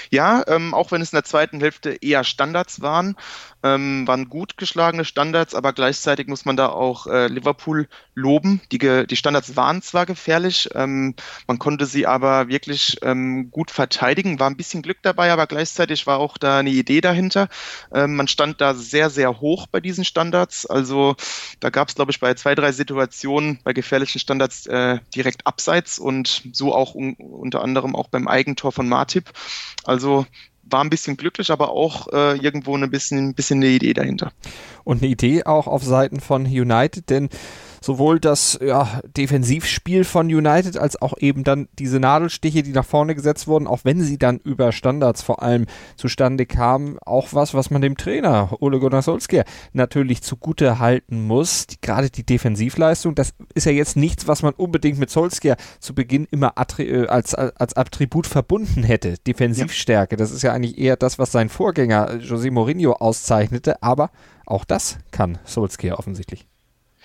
Ja, 0.09 0.43
ähm, 0.47 0.73
auch 0.73 0.91
wenn 0.91 1.01
es 1.01 1.13
in 1.13 1.17
der 1.17 1.23
zweiten 1.23 1.59
Hälfte 1.59 1.97
eher 2.01 2.23
Standards 2.23 2.81
waren, 2.81 3.15
ähm, 3.63 4.07
waren 4.07 4.29
gut 4.29 4.57
geschlagene 4.57 5.05
Standards, 5.05 5.55
aber 5.55 5.73
gleichzeitig 5.73 6.27
muss 6.27 6.45
man 6.45 6.57
da 6.57 6.69
auch 6.69 7.07
äh, 7.07 7.27
Liverpool 7.27 7.87
loben. 8.15 8.61
Die, 8.71 8.77
die 8.77 9.15
Standards 9.15 9.55
waren 9.55 9.81
zwar 9.81 10.05
gefährlich, 10.05 10.69
ähm, 10.75 11.15
man 11.47 11.59
konnte 11.59 11.85
sie 11.85 12.07
aber 12.07 12.47
wirklich 12.47 12.97
ähm, 13.01 13.51
gut 13.51 13.71
verteidigen, 13.71 14.39
war 14.39 14.49
ein 14.49 14.57
bisschen 14.57 14.81
Glück 14.81 14.99
dabei, 15.01 15.31
aber 15.31 15.47
gleichzeitig 15.47 16.07
war 16.07 16.19
auch 16.19 16.37
da 16.37 16.59
eine 16.59 16.69
Idee 16.69 17.01
dahinter. 17.01 17.49
Ähm, 17.93 18.15
man 18.15 18.27
stand 18.27 18.61
da 18.61 18.73
sehr, 18.73 19.09
sehr 19.09 19.39
hoch 19.39 19.67
bei 19.67 19.79
diesen 19.79 20.05
Standards. 20.05 20.65
Also 20.65 21.15
da 21.59 21.69
gab 21.69 21.89
es, 21.89 21.95
glaube 21.95 22.11
ich, 22.11 22.19
bei 22.19 22.33
zwei, 22.35 22.55
drei 22.55 22.71
Situationen 22.71 23.59
bei 23.63 23.73
gefährlichen 23.73 24.19
Standards 24.19 24.65
äh, 24.67 24.99
direkt 25.15 25.45
abseits 25.47 25.99
und 25.99 26.43
so 26.53 26.73
auch 26.73 26.95
un 26.95 27.15
unter 27.19 27.61
anderem 27.61 27.95
auch 27.95 28.07
beim 28.07 28.27
Eigentor 28.27 28.71
von 28.71 28.87
Martip. 28.87 29.31
Also 29.83 30.25
war 30.69 30.83
ein 30.83 30.89
bisschen 30.89 31.17
glücklich, 31.17 31.51
aber 31.51 31.71
auch 31.71 32.07
äh, 32.11 32.37
irgendwo 32.37 32.75
ein 32.75 32.89
bisschen, 32.89 33.29
ein 33.29 33.33
bisschen 33.33 33.59
eine 33.59 33.67
Idee 33.67 33.93
dahinter. 33.93 34.31
Und 34.83 35.01
eine 35.01 35.11
Idee 35.11 35.43
auch 35.43 35.67
auf 35.67 35.83
Seiten 35.83 36.19
von 36.19 36.45
United, 36.45 37.09
denn 37.09 37.29
sowohl 37.81 38.19
das 38.19 38.59
ja, 38.61 39.01
Defensivspiel 39.17 40.03
von 40.03 40.27
United 40.27 40.77
als 40.77 41.01
auch 41.01 41.13
eben 41.17 41.43
dann 41.43 41.67
diese 41.77 41.99
Nadelstiche, 41.99 42.63
die 42.63 42.71
nach 42.71 42.85
vorne 42.85 43.15
gesetzt 43.15 43.47
wurden, 43.47 43.67
auch 43.67 43.81
wenn 43.83 44.01
sie 44.01 44.17
dann 44.17 44.39
über 44.39 44.71
Standards 44.71 45.21
vor 45.21 45.41
allem 45.41 45.65
zustande 45.95 46.45
kamen, 46.45 46.97
auch 46.99 47.29
was, 47.31 47.53
was 47.53 47.69
man 47.69 47.81
dem 47.81 47.97
Trainer 47.97 48.55
Ole 48.59 48.79
Gunnar 48.79 49.01
Solskjaer 49.01 49.45
natürlich 49.73 50.21
zugute 50.21 50.79
halten 50.79 51.25
muss. 51.25 51.67
Die, 51.67 51.79
gerade 51.81 52.09
die 52.09 52.25
Defensivleistung, 52.25 53.15
das 53.15 53.33
ist 53.53 53.65
ja 53.65 53.71
jetzt 53.71 53.95
nichts, 53.95 54.27
was 54.27 54.43
man 54.43 54.53
unbedingt 54.53 54.99
mit 54.99 55.09
Solskjaer 55.09 55.57
zu 55.79 55.93
Beginn 55.93 56.27
immer 56.31 56.53
äh, 56.77 57.07
als, 57.07 57.35
als 57.35 57.75
Attribut 57.75 58.27
verbunden 58.27 58.83
hätte. 58.83 59.15
Defensivstärke, 59.25 60.17
das 60.17 60.31
ist 60.31 60.41
ja 60.41 60.53
eigentlich 60.53 60.77
eher 60.77 60.97
das, 60.97 61.19
was 61.19 61.31
sein 61.31 61.49
Vorgänger 61.49 62.19
José 62.19 62.51
Mourinho 62.51 62.93
auszeichnete, 62.93 63.81
aber 63.83 64.11
auch 64.45 64.65
das 64.65 64.97
kann 65.11 65.37
Solskjaer 65.45 65.99
offensichtlich. 65.99 66.48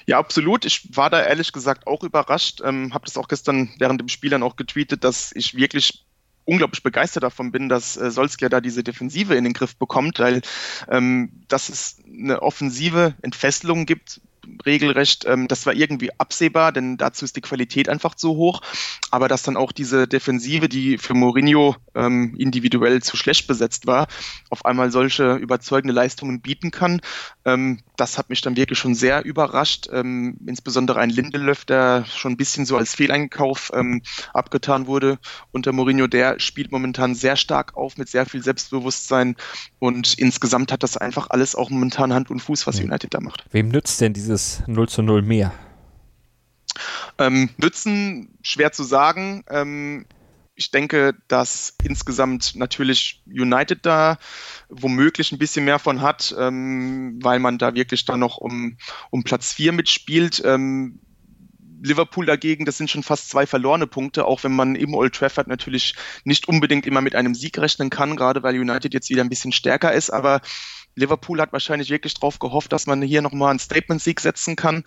Ja, 0.06 0.18
absolut. 0.18 0.64
Ich 0.64 0.96
war 0.96 1.10
da 1.10 1.22
ehrlich 1.22 1.52
gesagt 1.52 1.86
auch 1.86 2.02
überrascht. 2.02 2.60
Ähm, 2.62 2.92
habe 2.92 3.06
das 3.06 3.16
auch 3.16 3.28
gestern 3.28 3.70
während 3.78 4.00
dem 4.00 4.08
Spiel 4.08 4.30
dann 4.30 4.42
auch 4.42 4.56
getweetet, 4.56 5.02
dass 5.04 5.32
ich 5.34 5.54
wirklich 5.56 6.04
unglaublich 6.44 6.82
begeistert 6.82 7.22
davon 7.22 7.52
bin, 7.52 7.68
dass 7.68 7.96
äh, 7.96 8.10
Solskjaer 8.10 8.50
da 8.50 8.60
diese 8.60 8.84
Defensive 8.84 9.34
in 9.34 9.44
den 9.44 9.54
Griff 9.54 9.76
bekommt, 9.76 10.18
weil 10.18 10.42
ähm, 10.88 11.32
dass 11.48 11.70
es 11.70 12.02
eine 12.06 12.42
offensive 12.42 13.14
Entfesselung 13.22 13.86
gibt, 13.86 14.20
regelrecht, 14.64 15.24
ähm, 15.26 15.48
das 15.48 15.66
war 15.66 15.74
irgendwie 15.74 16.11
absehbar, 16.18 16.72
denn 16.72 16.96
dazu 16.96 17.24
ist 17.24 17.37
die 17.37 17.40
Qualität 17.40 17.88
einfach 17.88 18.14
zu 18.14 18.30
hoch. 18.37 18.61
Aber 19.11 19.28
dass 19.28 19.42
dann 19.42 19.57
auch 19.57 19.72
diese 19.72 20.09
Defensive, 20.09 20.68
die 20.68 20.98
für 20.98 21.14
Mourinho 21.14 21.76
ähm, 21.94 22.35
individuell 22.38 23.02
zu 23.02 23.16
schlecht 23.16 23.46
besetzt 23.46 23.87
war, 23.87 24.09
auf 24.50 24.64
einmal 24.64 24.90
solche 24.90 25.35
überzeugende 25.35 25.94
Leistungen 25.94 26.40
bieten 26.40 26.70
kann, 26.70 27.00
ähm, 27.44 27.80
das 27.96 28.18
hat 28.18 28.30
mich 28.30 28.40
dann 28.40 28.57
wirklich 28.57 28.78
schon 28.78 28.94
sehr 28.94 29.24
überrascht. 29.24 29.88
Ähm, 29.92 30.37
insbesondere 30.46 31.00
ein 31.00 31.11
Lindelöf, 31.11 31.64
der 31.64 32.04
schon 32.07 32.33
ein 32.33 32.37
bisschen 32.37 32.66
so 32.66 32.76
als 32.76 32.94
Fehleinkauf 32.94 33.70
ähm, 33.74 34.02
abgetan 34.33 34.87
wurde 34.87 35.18
unter 35.52 35.72
Mourinho, 35.72 36.07
der 36.07 36.40
spielt 36.40 36.72
momentan 36.72 37.14
sehr 37.14 37.37
stark 37.37 37.76
auf 37.76 37.96
mit 37.96 38.09
sehr 38.09 38.26
viel 38.26 38.42
Selbstbewusstsein 38.42 39.37
und 39.78 40.14
insgesamt 40.18 40.72
hat 40.72 40.83
das 40.83 40.96
einfach 40.96 41.30
alles 41.30 41.54
auch 41.54 41.70
momentan 41.70 42.12
Hand 42.12 42.30
und 42.30 42.40
Fuß, 42.40 42.66
was 42.66 42.80
United 42.80 43.14
da 43.14 43.20
macht. 43.20 43.44
Wem 43.52 43.68
nützt 43.68 44.00
denn 44.00 44.12
dieses 44.12 44.34
dieses 44.35 44.66
0 44.66 44.88
zu 44.88 45.03
0 45.03 45.23
mehr? 45.23 45.53
Ähm, 47.18 47.51
nützen, 47.57 48.37
schwer 48.42 48.73
zu 48.73 48.83
sagen. 48.83 49.44
Ähm, 49.49 50.07
ich 50.57 50.73
denke, 50.73 51.14
dass 51.29 51.77
insgesamt 51.83 52.57
natürlich 52.57 53.23
United 53.27 53.87
da 53.87 54.18
womöglich 54.68 55.31
ein 55.31 55.38
bisschen 55.38 55.64
mehr 55.64 55.79
von 55.79 56.01
hat, 56.01 56.35
ähm, 56.38 57.18
weil 57.23 57.38
man 57.38 57.59
da 57.59 57.75
wirklich 57.75 58.05
dann 58.05 58.20
noch 58.20 58.38
um, 58.38 58.77
um 59.11 59.23
Platz 59.23 59.53
4 59.53 59.73
mitspielt. 59.73 60.42
Ähm, 60.44 61.01
Liverpool 61.83 62.27
dagegen, 62.27 62.64
das 62.64 62.79
sind 62.79 62.90
schon 62.90 63.03
fast 63.03 63.29
zwei 63.29 63.47
verlorene 63.47 63.87
Punkte, 63.87 64.25
auch 64.25 64.42
wenn 64.42 64.57
man 64.57 64.75
im 64.75 64.94
Old 64.94 65.14
Trafford 65.14 65.49
natürlich 65.49 65.94
nicht 66.25 66.49
unbedingt 66.49 66.87
immer 66.87 67.03
mit 67.03 67.14
einem 67.14 67.35
Sieg 67.35 67.59
rechnen 67.59 67.90
kann, 67.90 68.16
gerade 68.16 68.42
weil 68.42 68.59
United 68.59 68.94
jetzt 68.94 69.11
wieder 69.11 69.23
ein 69.23 69.29
bisschen 69.29 69.53
stärker 69.53 69.92
ist. 69.92 70.11
Aber 70.11 70.40
Liverpool 70.96 71.40
hat 71.40 71.52
wahrscheinlich 71.52 71.90
wirklich 71.90 72.14
darauf 72.14 72.38
gehofft, 72.38 72.72
dass 72.72 72.87
man 72.87 73.02
hier 73.02 73.22
nochmal 73.22 73.50
einen 73.50 73.59
Statement-Sieg 73.59 74.20
setzen 74.20 74.57
kann. 74.57 74.85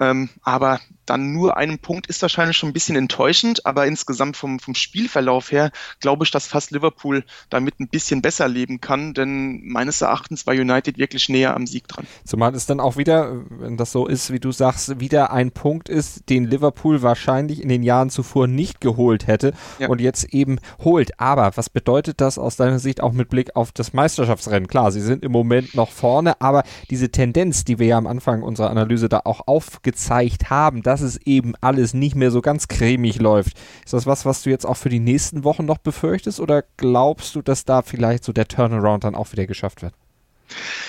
Ähm, 0.00 0.28
aber 0.42 0.80
dann 1.06 1.32
nur 1.32 1.56
einen 1.56 1.78
Punkt 1.78 2.06
ist 2.06 2.22
wahrscheinlich 2.22 2.56
schon 2.56 2.70
ein 2.70 2.72
bisschen 2.72 2.96
enttäuschend. 2.96 3.66
Aber 3.66 3.86
insgesamt 3.86 4.36
vom, 4.36 4.60
vom 4.60 4.74
Spielverlauf 4.74 5.50
her 5.50 5.70
glaube 6.00 6.24
ich, 6.24 6.30
dass 6.30 6.46
fast 6.46 6.70
Liverpool 6.70 7.24
damit 7.50 7.80
ein 7.80 7.88
bisschen 7.88 8.22
besser 8.22 8.48
leben 8.48 8.80
kann. 8.80 9.14
Denn 9.14 9.66
meines 9.66 10.00
Erachtens 10.00 10.46
war 10.46 10.54
United 10.54 10.98
wirklich 10.98 11.28
näher 11.28 11.54
am 11.54 11.66
Sieg 11.66 11.88
dran. 11.88 12.06
Zumal 12.24 12.54
es 12.54 12.66
dann 12.66 12.80
auch 12.80 12.96
wieder, 12.96 13.42
wenn 13.50 13.76
das 13.76 13.92
so 13.92 14.06
ist, 14.06 14.32
wie 14.32 14.40
du 14.40 14.52
sagst, 14.52 15.00
wieder 15.00 15.32
ein 15.32 15.50
Punkt 15.50 15.88
ist, 15.88 16.28
den 16.28 16.44
Liverpool 16.44 17.02
wahrscheinlich 17.02 17.62
in 17.62 17.68
den 17.68 17.82
Jahren 17.82 18.10
zuvor 18.10 18.46
nicht 18.46 18.80
geholt 18.80 19.26
hätte 19.26 19.54
ja. 19.78 19.88
und 19.88 20.00
jetzt 20.00 20.32
eben 20.32 20.58
holt. 20.84 21.18
Aber 21.18 21.52
was 21.56 21.70
bedeutet 21.70 22.20
das 22.20 22.38
aus 22.38 22.56
deiner 22.56 22.78
Sicht 22.78 23.00
auch 23.02 23.12
mit 23.12 23.28
Blick 23.28 23.56
auf 23.56 23.72
das 23.72 23.92
Meisterschaftsrennen? 23.92 24.68
Klar, 24.68 24.92
sie 24.92 25.00
sind 25.00 25.24
im 25.24 25.32
Moment 25.32 25.47
Moment 25.48 25.74
noch 25.74 25.90
vorne, 25.90 26.40
aber 26.40 26.62
diese 26.90 27.10
Tendenz, 27.10 27.64
die 27.64 27.78
wir 27.78 27.86
ja 27.86 27.98
am 27.98 28.06
Anfang 28.06 28.42
unserer 28.42 28.70
Analyse 28.70 29.08
da 29.08 29.22
auch 29.24 29.46
aufgezeigt 29.46 30.50
haben, 30.50 30.82
dass 30.82 31.00
es 31.00 31.16
eben 31.26 31.54
alles 31.60 31.94
nicht 31.94 32.14
mehr 32.14 32.30
so 32.30 32.40
ganz 32.40 32.68
cremig 32.68 33.18
läuft, 33.18 33.56
ist 33.84 33.94
das 33.94 34.06
was, 34.06 34.24
was 34.24 34.42
du 34.42 34.50
jetzt 34.50 34.66
auch 34.66 34.76
für 34.76 34.90
die 34.90 35.00
nächsten 35.00 35.44
Wochen 35.44 35.64
noch 35.64 35.78
befürchtest 35.78 36.40
oder 36.40 36.64
glaubst 36.76 37.34
du, 37.34 37.42
dass 37.42 37.64
da 37.64 37.82
vielleicht 37.82 38.24
so 38.24 38.32
der 38.32 38.48
Turnaround 38.48 39.04
dann 39.04 39.14
auch 39.14 39.32
wieder 39.32 39.46
geschafft 39.46 39.82
wird? 39.82 39.94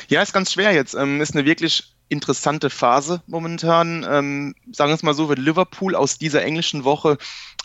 Ja, 0.08 0.22
ist 0.22 0.34
ganz 0.34 0.54
schwer 0.54 0.74
jetzt. 0.74 0.94
Ähm, 0.94 1.22
ist 1.22 1.34
eine 1.36 1.46
wirklich 1.46 1.96
interessante 2.10 2.70
Phase 2.70 3.22
momentan. 3.28 4.06
Ähm, 4.10 4.56
sagen 4.72 4.90
wir 4.90 4.96
es 4.96 5.04
mal 5.04 5.14
so, 5.14 5.30
wenn 5.30 5.38
Liverpool 5.38 5.96
aus 5.96 6.18
dieser 6.18 6.44
englischen 6.44 6.84
Woche 6.84 7.18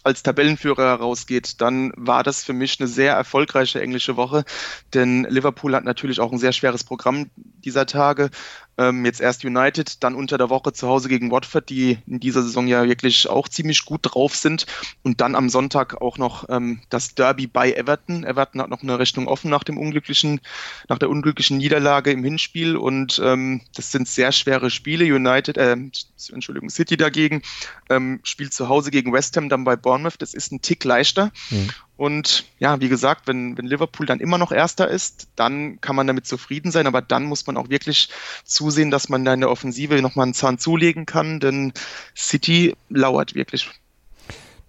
als 0.05 0.23
Tabellenführer 0.23 0.85
herausgeht, 0.85 1.61
dann 1.61 1.93
war 1.97 2.23
das 2.23 2.45
für 2.45 2.53
mich 2.53 2.79
eine 2.79 2.89
sehr 2.89 3.15
erfolgreiche 3.15 3.81
englische 3.81 4.17
Woche, 4.17 4.45
denn 4.93 5.25
Liverpool 5.29 5.75
hat 5.75 5.85
natürlich 5.85 6.21
auch 6.21 6.31
ein 6.31 6.39
sehr 6.39 6.53
schweres 6.53 6.85
Programm 6.85 7.31
dieser 7.37 7.87
Tage. 7.87 8.31
Ähm, 8.77 9.05
jetzt 9.05 9.21
erst 9.21 9.45
United, 9.45 10.03
dann 10.03 10.15
unter 10.15 10.39
der 10.39 10.51
Woche 10.51 10.73
zu 10.73 10.89
Hause 10.89 11.09
gegen 11.09 11.31
Watford, 11.31 11.69
die 11.71 11.99
in 12.07 12.21
dieser 12.21 12.43
Saison 12.43 12.67
ja 12.67 12.85
wirklich 12.85 13.29
auch 13.29 13.49
ziemlich 13.49 13.85
gut 13.85 14.01
drauf 14.03 14.35
sind. 14.35 14.67
Und 15.03 15.21
dann 15.21 15.35
am 15.35 15.49
Sonntag 15.49 16.01
auch 16.01 16.19
noch 16.19 16.49
ähm, 16.49 16.81
das 16.91 17.15
Derby 17.15 17.47
bei 17.47 17.73
Everton. 17.73 18.25
Everton 18.25 18.61
hat 18.61 18.71
noch 18.71 18.83
eine 18.83 18.99
Rechnung 18.99 19.29
offen 19.29 19.51
nach 19.51 19.65
dem 19.65 19.79
unglücklichen, 19.79 20.41
nach 20.89 20.99
der 20.99 21.11
unglücklichen 21.11 21.59
Niederlage 21.59 22.11
im 22.11 22.25
Hinspiel. 22.25 22.77
Und 22.77 23.21
ähm, 23.23 23.61
das 23.75 23.93
sind 23.93 24.09
sehr 24.09 24.33
schwere 24.33 24.71
Spiele. 24.71 25.05
United, 25.05 25.57
äh, 25.57 25.77
Entschuldigung, 26.33 26.71
City 26.71 26.97
dagegen 26.97 27.43
ähm, 27.91 28.21
spielt 28.25 28.53
zu 28.53 28.69
Hause 28.69 28.91
gegen 28.91 29.13
West 29.13 29.37
Ham, 29.37 29.49
dann 29.49 29.65
bei 29.65 29.77
Bournemouth. 29.77 30.21
Das 30.21 30.35
ist 30.35 30.53
ein 30.53 30.63
Tick 30.63 30.85
leichter. 30.85 31.31
Mhm. 31.51 31.71
Und 31.97 32.45
ja, 32.59 32.81
wie 32.81 32.89
gesagt, 32.89 33.29
wenn, 33.29 33.57
wenn 33.57 33.67
Liverpool 33.67 34.07
dann 34.07 34.19
immer 34.19 34.39
noch 34.39 34.51
Erster 34.51 34.89
ist, 34.89 35.29
dann 35.37 35.81
kann 35.81 35.95
man 35.95 36.07
damit 36.07 36.27
zufrieden 36.27 36.73
sein. 36.73 36.87
Aber 36.87 37.01
dann 37.01 37.25
muss 37.25 37.47
man 37.47 37.57
auch 37.57 37.69
wirklich 37.69 38.09
zusehen, 38.45 38.91
dass 38.91 39.09
man 39.09 39.25
da 39.25 39.35
in 39.35 39.41
der 39.41 39.51
Offensive 39.51 40.01
nochmal 40.03 40.25
einen 40.25 40.35
Zahn 40.35 40.59
zulegen 40.59 41.07
kann, 41.07 41.39
denn 41.39 41.73
City 42.17 42.75
lauert 42.89 43.35
wirklich 43.35 43.71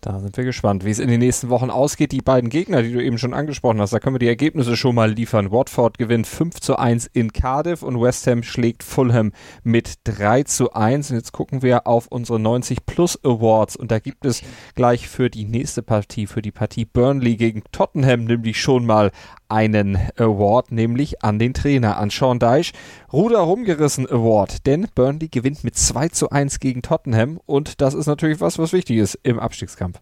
da 0.05 0.19
sind 0.19 0.37
wir 0.37 0.43
gespannt, 0.43 0.85
wie 0.85 0.91
es 0.91 0.99
in 0.99 1.09
den 1.09 1.19
nächsten 1.19 1.49
Wochen 1.49 1.71
ausgeht. 1.71 2.11
Die 2.11 2.21
beiden 2.21 2.51
Gegner, 2.51 2.83
die 2.83 2.93
du 2.93 3.03
eben 3.03 3.17
schon 3.17 3.33
angesprochen 3.33 3.81
hast, 3.81 3.91
da 3.91 3.99
können 3.99 4.13
wir 4.13 4.19
die 4.19 4.27
Ergebnisse 4.27 4.77
schon 4.77 4.93
mal 4.93 5.11
liefern. 5.11 5.51
Watford 5.51 5.97
gewinnt 5.97 6.27
5 6.27 6.59
zu 6.59 6.77
1 6.77 7.07
in 7.07 7.33
Cardiff 7.33 7.81
und 7.81 7.99
West 7.99 8.27
Ham 8.27 8.43
schlägt 8.43 8.83
Fulham 8.83 9.31
mit 9.63 9.95
3 10.03 10.43
zu 10.43 10.73
1. 10.73 11.09
Und 11.09 11.17
jetzt 11.17 11.31
gucken 11.31 11.63
wir 11.63 11.87
auf 11.87 12.05
unsere 12.07 12.39
90 12.39 12.85
Plus 12.85 13.19
Awards 13.23 13.75
und 13.75 13.89
da 13.89 13.97
gibt 13.97 14.25
es 14.25 14.43
gleich 14.75 15.07
für 15.07 15.31
die 15.31 15.45
nächste 15.45 15.81
Partie, 15.81 16.27
für 16.27 16.43
die 16.43 16.51
Partie 16.51 16.85
Burnley 16.85 17.35
gegen 17.35 17.63
Tottenham, 17.71 18.25
nämlich 18.25 18.61
schon 18.61 18.85
mal 18.85 19.11
einen 19.49 19.97
Award, 20.17 20.71
nämlich 20.71 21.23
an 21.23 21.39
den 21.39 21.55
Trainer, 21.55 21.97
an 21.97 22.11
Sean 22.11 22.37
Dyche. 22.39 22.73
Ruder 23.11 23.39
rumgerissen 23.39 24.07
Award, 24.07 24.67
denn 24.67 24.87
Burnley 24.93 25.29
gewinnt 25.29 25.63
mit 25.63 25.75
2 25.75 26.09
zu 26.09 26.29
1 26.29 26.59
gegen 26.59 26.83
Tottenham 26.83 27.39
und 27.47 27.81
das 27.81 27.95
ist 27.95 28.05
natürlich 28.07 28.39
was, 28.39 28.59
was 28.59 28.71
wichtig 28.71 28.97
ist 28.97 29.19
im 29.23 29.39
Abstiegskampf. 29.39 29.94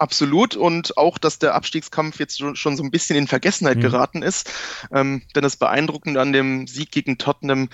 Absolut 0.00 0.56
und 0.56 0.96
auch, 0.96 1.18
dass 1.18 1.38
der 1.38 1.54
Abstiegskampf 1.54 2.18
jetzt 2.20 2.42
schon 2.56 2.74
so 2.74 2.82
ein 2.82 2.90
bisschen 2.90 3.18
in 3.18 3.26
Vergessenheit 3.26 3.76
mhm. 3.76 3.82
geraten 3.82 4.22
ist. 4.22 4.50
Ähm, 4.94 5.20
denn 5.36 5.42
das 5.42 5.58
Beeindruckende 5.58 6.18
an 6.22 6.32
dem 6.32 6.66
Sieg 6.66 6.90
gegen 6.90 7.18
Tottenham 7.18 7.68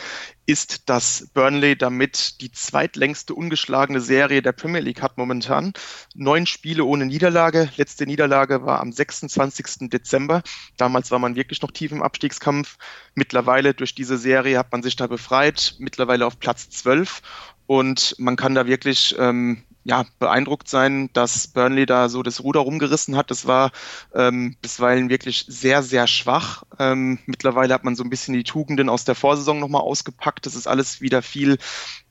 ist, 0.45 0.89
dass 0.89 1.29
Burnley 1.35 1.79
damit 1.79 2.41
die 2.41 2.51
zweitlängste 2.51 3.33
ungeschlagene 3.33 4.01
Serie 4.01 4.43
der 4.43 4.51
Premier 4.51 4.81
League 4.81 5.03
hat 5.03 5.19
momentan. 5.19 5.73
Neun 6.17 6.47
Spiele 6.47 6.85
ohne 6.85 7.07
Niederlage. 7.07 7.71
Letzte 7.77 8.07
Niederlage 8.07 8.67
war 8.67 8.81
am 8.81 8.91
26. 8.91 9.89
Dezember. 9.89 10.43
Damals 10.77 11.13
war 11.13 11.21
man 11.21 11.37
wirklich 11.37 11.63
noch 11.63 11.71
tief 11.71 11.93
im 11.93 12.03
Abstiegskampf. 12.03 12.77
Mittlerweile 13.15 13.73
durch 13.73 13.95
diese 13.95 14.19
Serie 14.19 14.59
hat 14.59 14.73
man 14.73 14.83
sich 14.83 14.97
da 14.97 15.07
befreit. 15.07 15.77
Mittlerweile 15.79 16.27
auf 16.27 16.41
Platz 16.41 16.71
12. 16.71 17.23
Und 17.69 18.17
man 18.19 18.35
kann 18.35 18.57
da 18.57 18.67
wirklich 18.67 19.15
ähm, 19.17 19.63
ja, 19.87 20.05
beeindruckt 20.19 20.69
sein, 20.69 21.11
dass 21.13 21.47
Burnley 21.47 21.87
da 21.87 22.09
so 22.09 22.25
das 22.25 22.43
Ruder 22.43 22.59
rumgerissen 22.59 23.15
hat. 23.15 23.31
Das 23.31 23.47
war 23.47 23.71
ähm, 24.15 24.57
bisweilen 24.61 25.11
wirklich 25.11 25.45
sehr, 25.47 25.85
sehr 25.85 26.09
schwach. 26.09 26.65
Ähm, 26.81 27.21
mittlerweile 27.27 27.73
hat 27.73 27.85
man 27.85 27.95
so 27.95 28.03
ein 28.03 28.11
bisschen 28.11 28.35
die 28.35 28.43
Tugenden 28.43 28.89
aus 28.89 29.05
der 29.05 29.15
Vorsaison 29.15 29.61
nochmal 29.61 29.83
ausgepackt. 29.83 30.45
Das 30.45 30.57
ist 30.57 30.67
alles 30.67 31.01
wieder 31.01 31.23
viel, 31.23 31.59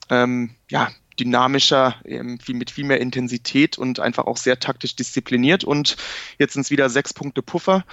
ähm, 0.09 0.51
ja, 0.71 0.89
dynamischer, 1.19 1.95
ähm, 2.05 2.39
viel, 2.39 2.55
mit 2.55 2.71
viel 2.71 2.85
mehr 2.85 3.01
Intensität 3.01 3.77
und 3.77 3.99
einfach 3.99 4.25
auch 4.25 4.37
sehr 4.37 4.57
taktisch 4.57 4.95
diszipliniert. 4.95 5.65
Und 5.65 5.97
jetzt 6.39 6.53
sind 6.53 6.61
es 6.61 6.71
wieder 6.71 6.89
sechs 6.89 7.13
Punkte 7.13 7.41
Puffer. 7.41 7.83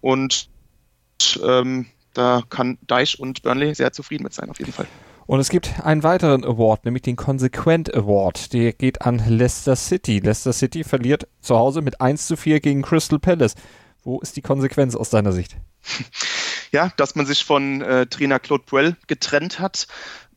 Und 0.00 0.48
ähm, 1.44 1.86
da 2.12 2.42
kann 2.50 2.76
Deich 2.88 3.20
und 3.20 3.42
Burnley 3.42 3.72
sehr 3.76 3.92
zufrieden 3.92 4.24
mit 4.24 4.34
sein, 4.34 4.50
auf 4.50 4.58
jeden 4.58 4.72
Fall. 4.72 4.88
Und 5.28 5.40
es 5.40 5.50
gibt 5.50 5.84
einen 5.84 6.04
weiteren 6.04 6.42
Award, 6.42 6.86
nämlich 6.86 7.02
den 7.02 7.14
Consequent 7.14 7.94
Award. 7.94 8.54
Der 8.54 8.72
geht 8.72 9.02
an 9.02 9.22
Leicester 9.28 9.76
City. 9.76 10.20
Leicester 10.20 10.54
City 10.54 10.84
verliert 10.84 11.28
zu 11.42 11.54
Hause 11.54 11.82
mit 11.82 12.00
1 12.00 12.26
zu 12.26 12.34
4 12.34 12.60
gegen 12.60 12.80
Crystal 12.80 13.18
Palace. 13.18 13.54
Wo 14.04 14.20
ist 14.20 14.38
die 14.38 14.40
Konsequenz 14.40 14.96
aus 14.96 15.10
deiner 15.10 15.32
Sicht? 15.32 15.56
Ja, 16.70 16.92
dass 16.98 17.14
man 17.14 17.24
sich 17.24 17.46
von 17.46 17.80
äh, 17.80 18.04
Trainer 18.04 18.38
Claude 18.38 18.62
Puel 18.62 18.94
getrennt 19.06 19.58
hat, 19.58 19.86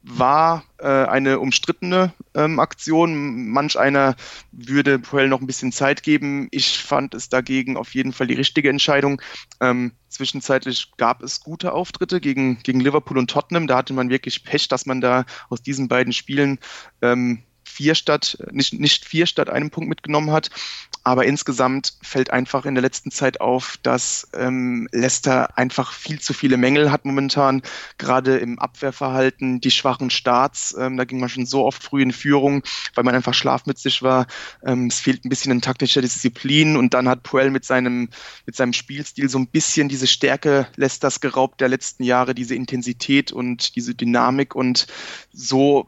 war 0.04 0.64
äh, 0.80 0.88
eine 0.88 1.40
umstrittene 1.40 2.14
ähm, 2.34 2.60
Aktion. 2.60 3.50
Manch 3.50 3.78
einer 3.78 4.16
würde 4.52 5.00
Puel 5.00 5.28
noch 5.28 5.42
ein 5.42 5.48
bisschen 5.48 5.72
Zeit 5.72 6.04
geben. 6.04 6.48
Ich 6.52 6.80
fand 6.80 7.14
es 7.14 7.30
dagegen 7.30 7.78
auf 7.78 7.94
jeden 7.94 8.14
Fall 8.14 8.28
die 8.28 8.34
richtige 8.34 8.70
Entscheidung. 8.70 9.22
Ähm, 9.60 9.94
zwischenzeitlich 10.10 10.92
gab 10.98 11.22
es 11.22 11.42
gute 11.42 11.74
Auftritte 11.74 12.20
gegen, 12.20 12.60
gegen 12.64 12.80
Liverpool 12.80 13.18
und 13.18 13.30
Tottenham. 13.30 13.68
Da 13.68 13.78
hatte 13.78 13.94
man 13.94 14.10
wirklich 14.10 14.44
Pech, 14.44 14.68
dass 14.68 14.86
man 14.86 15.02
da 15.02 15.26
aus 15.50 15.62
diesen 15.62 15.88
beiden 15.88 16.14
Spielen 16.14 16.60
ähm, 17.02 17.44
vier 17.82 17.96
statt, 17.96 18.38
nicht, 18.52 18.74
nicht 18.74 19.06
vier 19.06 19.26
statt 19.26 19.50
einem 19.50 19.72
Punkt 19.72 19.90
mitgenommen 19.90 20.30
hat. 20.30 20.52
Aber 21.04 21.26
insgesamt 21.26 21.94
fällt 22.04 22.30
einfach 22.30 22.68
in 22.68 22.76
der 22.76 22.84
letzten 22.84 23.10
Zeit 23.10 23.42
auf, 23.42 23.80
dass 23.82 24.30
ähm, 24.36 24.88
Leicester 24.92 25.58
einfach 25.58 25.94
viel 25.94 26.20
zu 26.20 26.34
viele 26.34 26.58
Mängel 26.58 26.92
hat 26.92 27.06
momentan, 27.06 27.64
gerade 27.98 28.38
im 28.38 28.60
Abwehrverhalten, 28.60 29.62
die 29.62 29.72
schwachen 29.72 30.12
Starts. 30.12 30.76
Ähm, 30.78 30.98
da 30.98 31.06
ging 31.06 31.20
man 31.20 31.30
schon 31.30 31.48
so 31.48 31.66
oft 31.66 31.82
früh 31.82 32.04
in 32.04 32.12
Führung, 32.12 32.62
weil 32.94 33.04
man 33.04 33.16
einfach 33.16 33.34
schlafmützig 33.34 34.04
war. 34.04 34.28
Ähm, 34.64 34.88
es 34.88 35.00
fehlt 35.00 35.26
ein 35.26 35.30
bisschen 35.30 35.52
an 35.52 35.62
taktischer 35.62 36.04
Disziplin 36.04 36.78
und 36.78 36.94
dann 36.94 37.10
hat 37.10 37.24
Puel 37.24 37.50
mit 37.50 37.66
seinem, 37.66 38.10
mit 38.46 38.56
seinem 38.56 38.74
Spielstil 38.74 39.28
so 39.28 39.40
ein 39.40 39.48
bisschen 39.48 39.90
diese 39.90 40.06
Stärke 40.06 40.68
Leicesters 40.76 41.20
geraubt 41.20 41.62
der 41.62 41.70
letzten 41.70 42.04
Jahre, 42.04 42.36
diese 42.36 42.54
Intensität 42.54 43.32
und 43.32 43.76
diese 43.76 43.96
Dynamik 43.96 44.54
und 44.54 44.86
so 45.34 45.88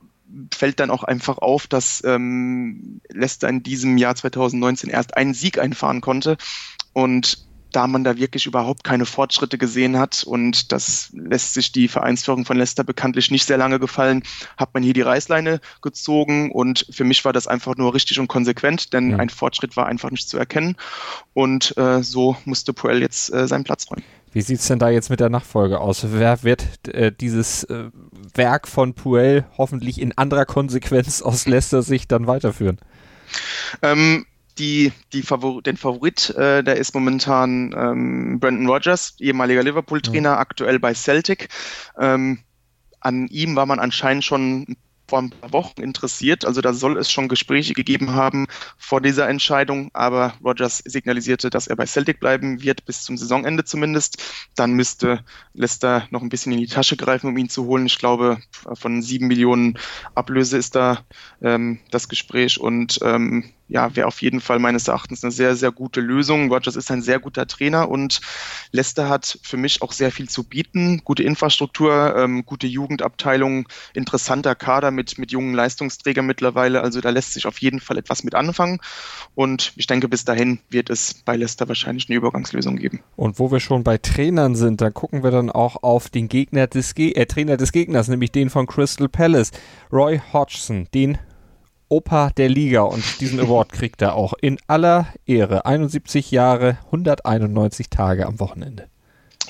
fällt 0.54 0.80
dann 0.80 0.90
auch 0.90 1.04
einfach 1.04 1.38
auf, 1.38 1.68
dass 1.68 2.04
ähm, 2.06 3.02
Leicester 3.10 3.50
in 3.50 3.64
diesem 3.64 3.98
Jahr 3.98 4.16
2019 4.16 4.90
erst 4.90 5.16
einen 5.18 5.34
Sieg 5.34 5.60
einfahren 5.60 6.02
konnte. 6.02 6.38
Und 6.94 7.46
da 7.76 7.88
man 7.88 8.04
da 8.04 8.18
wirklich 8.18 8.46
überhaupt 8.46 8.84
keine 8.84 9.06
Fortschritte 9.06 9.58
gesehen 9.58 9.98
hat 9.98 10.24
und 10.24 10.72
das 10.72 11.10
lässt 11.14 11.54
sich 11.54 11.72
die 11.72 11.88
Vereinsführung 11.88 12.46
von 12.46 12.58
Leicester 12.58 12.84
bekanntlich 12.84 13.32
nicht 13.32 13.46
sehr 13.46 13.58
lange 13.58 13.80
gefallen, 13.80 14.24
hat 14.58 14.74
man 14.74 14.84
hier 14.84 14.94
die 14.94 15.02
Reißleine 15.02 15.60
gezogen 15.82 16.52
und 16.52 16.86
für 16.90 17.04
mich 17.04 17.26
war 17.26 17.34
das 17.34 17.48
einfach 17.48 17.76
nur 17.76 17.94
richtig 17.94 18.20
und 18.20 18.28
konsequent, 18.28 18.94
denn 18.94 19.12
ja. 19.12 19.18
ein 19.18 19.30
Fortschritt 19.30 19.76
war 19.76 19.88
einfach 19.88 20.12
nicht 20.12 20.30
zu 20.30 20.38
erkennen 20.38 20.76
und 21.34 21.76
äh, 21.78 22.02
so 22.04 22.38
musste 22.46 22.74
Puel 22.74 23.02
jetzt 23.02 23.34
äh, 23.34 23.48
seinen 23.48 23.64
Platz 23.64 23.90
räumen. 23.90 24.04
Wie 24.34 24.42
sieht 24.42 24.60
es 24.60 24.68
denn 24.68 24.80
da 24.80 24.90
jetzt 24.90 25.12
mit 25.12 25.20
der 25.20 25.30
Nachfolge 25.30 25.80
aus? 25.80 26.06
Wer 26.10 26.42
wird 26.42 26.88
äh, 26.88 27.12
dieses 27.12 27.64
äh, 27.66 27.92
Werk 28.34 28.68
von 28.68 28.96
Puel 28.96 29.46
hoffentlich 29.58 30.02
in 30.02 30.18
anderer 30.18 30.46
Konsequenz 30.46 31.22
aus 31.22 31.46
Leicester 31.46 31.84
Sicht 31.84 32.12
dann 32.12 32.26
weiterführen? 32.26 32.80
Ähm, 33.84 34.26
die, 34.58 34.92
die 35.14 35.22
Favor 35.22 35.62
den 35.62 35.78
Favorit, 35.78 36.30
äh, 36.32 36.64
der 36.64 36.78
ist 36.78 36.94
momentan 36.94 37.74
ähm, 37.78 38.40
Brandon 38.40 38.68
Rogers, 38.68 39.16
ehemaliger 39.20 39.64
Liverpool-Trainer, 39.64 40.32
ja. 40.32 40.38
aktuell 40.38 40.80
bei 40.80 40.94
Celtic. 40.94 41.50
Ähm, 42.00 42.40
an 43.00 43.28
ihm 43.28 43.56
war 43.56 43.66
man 43.66 43.80
anscheinend 43.80 44.24
schon 44.24 44.78
vor 45.08 45.22
ein 45.22 45.30
paar 45.30 45.52
Wochen 45.52 45.82
interessiert. 45.82 46.46
Also 46.46 46.62
da 46.62 46.74
soll 46.74 46.98
es 46.98 47.12
schon 47.12 47.28
Gespräche 47.28 47.74
gegeben 47.74 48.14
haben 48.14 48.48
vor 48.78 49.02
dieser 49.02 49.28
Entscheidung, 49.28 49.92
aber 49.94 50.34
Rogers 50.44 50.80
signalisierte, 50.80 51.50
dass 51.50 51.68
er 51.68 51.76
bei 51.76 51.86
Celtic 51.86 52.20
bleiben 52.20 52.62
wird, 52.64 52.86
bis 52.86 53.04
zum 53.04 53.18
Saisonende 53.18 53.64
zumindest. 53.64 54.24
Dann 54.56 54.74
müsste 54.74 55.24
Leicester 55.54 56.08
noch 56.10 56.22
ein 56.22 56.30
bisschen 56.30 56.54
in 56.54 56.60
die 56.60 56.68
Tasche 56.68 56.98
greifen, 56.98 57.28
um 57.28 57.38
ihn 57.38 57.50
zu 57.50 57.66
holen. 57.66 57.86
Ich 57.86 58.00
glaube, 58.00 58.40
von 58.74 59.02
sieben 59.02 59.28
Millionen 59.28 59.78
Ablöse 60.16 60.58
ist 60.58 60.76
da 60.76 61.06
ähm, 61.42 61.80
das 61.92 62.08
Gespräch 62.08 62.60
und 62.60 63.00
ähm, 63.04 63.52
ja, 63.74 63.96
wäre 63.96 64.06
auf 64.06 64.22
jeden 64.22 64.40
Fall 64.40 64.60
meines 64.60 64.88
Erachtens 64.88 65.24
eine 65.24 65.32
sehr, 65.32 65.56
sehr 65.56 65.72
gute 65.72 66.00
Lösung. 66.00 66.52
Rogers 66.54 66.76
ist 66.76 66.92
ein 66.92 67.02
sehr 67.02 67.18
guter 67.18 67.48
Trainer 67.48 67.90
und 67.90 68.22
Leicester 68.72 69.10
hat 69.10 69.40
für 69.42 69.58
mich 69.58 69.82
auch 69.82 69.92
sehr 69.92 70.12
viel 70.12 70.30
zu 70.30 70.44
bieten. 70.44 71.02
Gute 71.04 71.24
Infrastruktur, 71.24 72.16
ähm, 72.16 72.46
gute 72.46 72.68
Jugendabteilung, 72.68 73.68
interessanter 73.96 74.54
Kader 74.54 74.92
mit, 74.92 75.18
mit 75.18 75.32
jungen 75.32 75.56
Leistungsträgern 75.56 76.24
mittlerweile. 76.24 76.82
Also 76.82 77.02
da 77.02 77.10
lässt 77.10 77.34
sich 77.34 77.48
auf 77.48 77.58
jeden 77.58 77.80
Fall 77.80 77.98
etwas 77.98 78.24
mit 78.24 78.36
anfangen. 78.36 78.80
Und 79.34 79.74
ich 79.76 79.88
denke, 79.88 80.08
bis 80.08 80.24
dahin 80.24 80.60
wird 80.70 80.92
es 80.92 81.16
bei 81.16 81.36
Leicester 81.36 81.68
wahrscheinlich 81.68 82.08
eine 82.08 82.18
Übergangslösung 82.18 82.76
geben. 82.76 83.00
Und 83.16 83.40
wo 83.40 83.52
wir 83.52 83.60
schon 83.60 83.84
bei 83.84 83.98
Trainern 83.98 84.56
sind, 84.56 84.82
da 84.82 84.92
gucken 84.92 85.24
wir 85.24 85.32
dann 85.32 85.50
auch 85.50 85.82
auf 85.82 86.10
den 86.10 86.30
Gegner 86.30 86.68
des 86.68 86.94
Ge 86.94 87.14
äh, 87.14 87.26
Trainer 87.26 87.58
des 87.58 87.72
Gegners, 87.72 88.08
nämlich 88.08 88.32
den 88.32 88.52
von 88.52 88.68
Crystal 88.68 89.10
Palace, 89.10 89.50
Roy 89.92 90.22
Hodgson. 90.32 90.88
Den 90.94 91.18
Opa 91.94 92.32
der 92.32 92.50
Liga 92.50 92.82
und 92.82 93.04
diesen 93.22 93.40
Award 93.40 93.72
kriegt 93.72 94.02
er 94.02 94.16
auch 94.16 94.34
in 94.42 94.58
aller 94.66 95.14
Ehre. 95.28 95.68
71 95.68 96.32
Jahre, 96.32 96.80
191 96.86 97.92
Tage 97.92 98.26
am 98.26 98.40
Wochenende. 98.40 98.88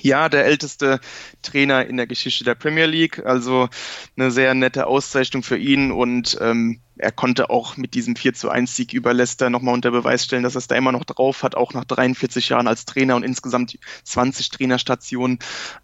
Ja, 0.01 0.27
der 0.27 0.43
älteste 0.43 0.99
Trainer 1.41 1.85
in 1.85 1.95
der 1.95 2.07
Geschichte 2.07 2.43
der 2.43 2.55
Premier 2.55 2.85
League. 2.85 3.25
Also 3.25 3.69
eine 4.17 4.29
sehr 4.29 4.53
nette 4.53 4.87
Auszeichnung 4.87 5.41
für 5.43 5.57
ihn 5.57 5.93
und 5.93 6.37
ähm, 6.41 6.81
er 6.97 7.11
konnte 7.11 7.49
auch 7.49 7.77
mit 7.77 7.93
diesem 7.93 8.15
4 8.15 8.33
zu 8.33 8.49
1 8.49 8.75
Sieg 8.75 8.93
über 8.93 9.13
Leicester 9.13 9.49
nochmal 9.49 9.73
unter 9.73 9.91
Beweis 9.91 10.25
stellen, 10.25 10.43
dass 10.43 10.55
er 10.55 10.59
es 10.59 10.67
da 10.67 10.75
immer 10.75 10.91
noch 10.91 11.05
drauf 11.05 11.43
hat, 11.43 11.55
auch 11.55 11.73
nach 11.73 11.85
43 11.85 12.49
Jahren 12.49 12.67
als 12.67 12.85
Trainer 12.85 13.15
und 13.15 13.23
insgesamt 13.23 13.77
20 14.03 14.49
Trainerstationen. 14.49 15.39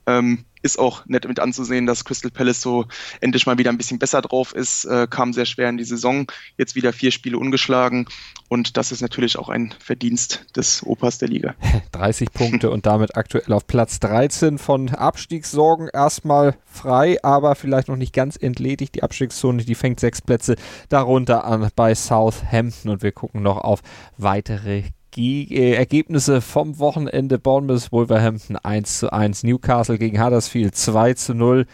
Ähm, 0.05 0.45
ist 0.61 0.77
auch 0.77 1.05
nett 1.05 1.27
mit 1.27 1.39
anzusehen, 1.39 1.85
dass 1.85 2.03
Crystal 2.03 2.31
Palace 2.31 2.61
so 2.61 2.85
endlich 3.21 3.45
mal 3.45 3.57
wieder 3.57 3.69
ein 3.69 3.77
bisschen 3.77 3.99
besser 3.99 4.21
drauf 4.21 4.53
ist. 4.53 4.85
Äh, 4.85 5.07
kam 5.09 5.33
sehr 5.33 5.45
schwer 5.45 5.69
in 5.69 5.77
die 5.77 5.83
Saison. 5.83 6.27
Jetzt 6.57 6.75
wieder 6.75 6.91
vier 6.91 7.11
Spiele 7.11 7.37
ungeschlagen. 7.37 8.07
Und 8.49 8.77
das 8.77 8.91
ist 8.91 9.01
natürlich 9.01 9.37
auch 9.37 9.49
ein 9.49 9.73
Verdienst 9.79 10.45
des 10.55 10.85
Opas 10.85 11.17
der 11.17 11.29
Liga. 11.29 11.55
30 11.91 12.31
Punkte 12.33 12.71
und 12.71 12.85
damit 12.85 13.15
aktuell 13.15 13.53
auf 13.53 13.67
Platz 13.67 13.99
13 13.99 14.57
von 14.57 14.89
Abstiegssorgen 14.89 15.87
erstmal 15.87 16.57
frei, 16.65 17.17
aber 17.23 17.55
vielleicht 17.55 17.87
noch 17.87 17.95
nicht 17.95 18.13
ganz 18.13 18.35
entledigt. 18.35 18.95
Die 18.95 19.03
Abstiegszone, 19.03 19.63
die 19.63 19.75
fängt 19.75 19.99
sechs 19.99 20.21
Plätze 20.21 20.55
darunter 20.99 21.45
an 21.45 21.69
bei 21.75 21.95
Southampton. 21.95 22.91
Und 22.91 23.03
wir 23.03 23.11
gucken 23.11 23.41
noch 23.41 23.57
auf 23.57 23.81
weitere 24.17 24.83
äh, 25.17 25.73
Ergebnisse 25.73 26.41
vom 26.41 26.79
Wochenende. 26.79 27.39
Bournemouth 27.39 27.91
Wolverhampton 27.91 28.57
1 28.57 28.99
zu 28.99 29.13
1, 29.13 29.43
Newcastle 29.43 29.97
gegen 29.97 30.23
Huddersfield 30.23 30.75
2 30.75 31.13
zu 31.13 31.33
0 31.33 31.65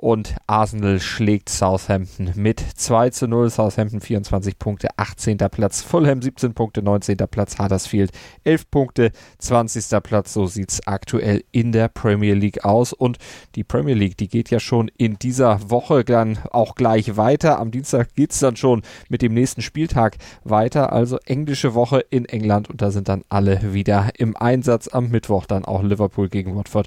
und 0.00 0.36
Arsenal 0.46 1.00
schlägt 1.00 1.48
Southampton 1.48 2.30
mit 2.36 2.60
2 2.60 3.10
zu 3.10 3.26
0. 3.26 3.50
Southampton 3.50 4.00
24 4.00 4.56
Punkte, 4.56 4.88
18. 4.96 5.38
Platz. 5.50 5.82
Fulham 5.82 6.22
17 6.22 6.54
Punkte, 6.54 6.82
19. 6.82 7.16
Platz. 7.28 7.58
Huddersfield 7.58 8.12
11 8.44 8.70
Punkte, 8.70 9.10
20. 9.38 10.00
Platz. 10.00 10.32
So 10.32 10.46
sieht 10.46 10.70
es 10.70 10.86
aktuell 10.86 11.42
in 11.50 11.72
der 11.72 11.88
Premier 11.88 12.34
League 12.34 12.64
aus. 12.64 12.92
Und 12.92 13.18
die 13.56 13.64
Premier 13.64 13.94
League, 13.94 14.16
die 14.16 14.28
geht 14.28 14.50
ja 14.50 14.60
schon 14.60 14.88
in 14.96 15.18
dieser 15.18 15.68
Woche 15.68 16.04
dann 16.04 16.38
auch 16.52 16.76
gleich 16.76 17.16
weiter. 17.16 17.58
Am 17.58 17.72
Dienstag 17.72 18.14
geht 18.14 18.30
es 18.30 18.38
dann 18.38 18.54
schon 18.54 18.82
mit 19.08 19.20
dem 19.20 19.34
nächsten 19.34 19.62
Spieltag 19.62 20.18
weiter. 20.44 20.92
Also 20.92 21.18
englische 21.26 21.74
Woche 21.74 22.04
in 22.08 22.24
England 22.24 22.70
und 22.70 22.82
da 22.82 22.92
sind 22.92 23.08
dann 23.08 23.24
alle 23.30 23.74
wieder 23.74 24.10
im 24.16 24.36
Einsatz. 24.36 24.86
Am 24.86 25.08
Mittwoch 25.08 25.46
dann 25.46 25.64
auch 25.64 25.82
Liverpool 25.82 26.28
gegen 26.28 26.54
Watford 26.54 26.86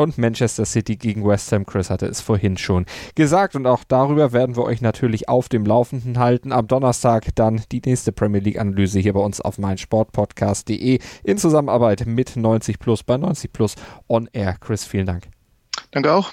und 0.00 0.18
Manchester 0.18 0.64
City 0.64 0.96
gegen 0.96 1.26
West 1.26 1.52
Ham. 1.52 1.66
Chris 1.66 1.90
hatte 1.90 2.06
es 2.06 2.20
vorhin 2.20 2.56
schon 2.56 2.86
gesagt 3.14 3.54
und 3.54 3.66
auch 3.66 3.84
darüber 3.86 4.32
werden 4.32 4.56
wir 4.56 4.64
euch 4.64 4.80
natürlich 4.80 5.28
auf 5.28 5.48
dem 5.48 5.64
Laufenden 5.64 6.18
halten. 6.18 6.52
Am 6.52 6.66
Donnerstag 6.66 7.28
dann 7.34 7.62
die 7.70 7.82
nächste 7.84 8.12
Premier 8.12 8.40
League 8.40 8.58
Analyse 8.58 8.98
hier 8.98 9.12
bei 9.12 9.20
uns 9.20 9.40
auf 9.40 9.58
meinsportpodcast.de 9.58 10.98
in 11.22 11.38
Zusammenarbeit 11.38 12.06
mit 12.06 12.36
90 12.36 12.78
Plus 12.78 13.02
bei 13.02 13.16
90 13.16 13.52
Plus 13.52 13.74
on 14.08 14.28
Air. 14.32 14.56
Chris, 14.60 14.84
vielen 14.84 15.06
Dank. 15.06 15.28
Danke 15.90 16.12
auch. 16.12 16.32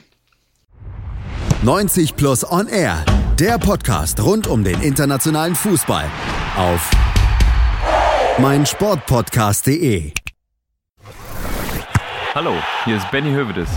90 1.64 2.16
Plus 2.16 2.50
on 2.50 2.68
Air, 2.68 3.04
der 3.40 3.58
Podcast 3.58 4.24
rund 4.24 4.48
um 4.48 4.64
den 4.64 4.82
internationalen 4.82 5.56
Fußball 5.56 6.06
auf 6.56 6.90
meinsportpodcast.de. 8.40 10.14
Hallo, 12.38 12.54
hier 12.86 12.98
ist 12.98 13.10
Benny 13.10 13.32
Hövedes. 13.32 13.68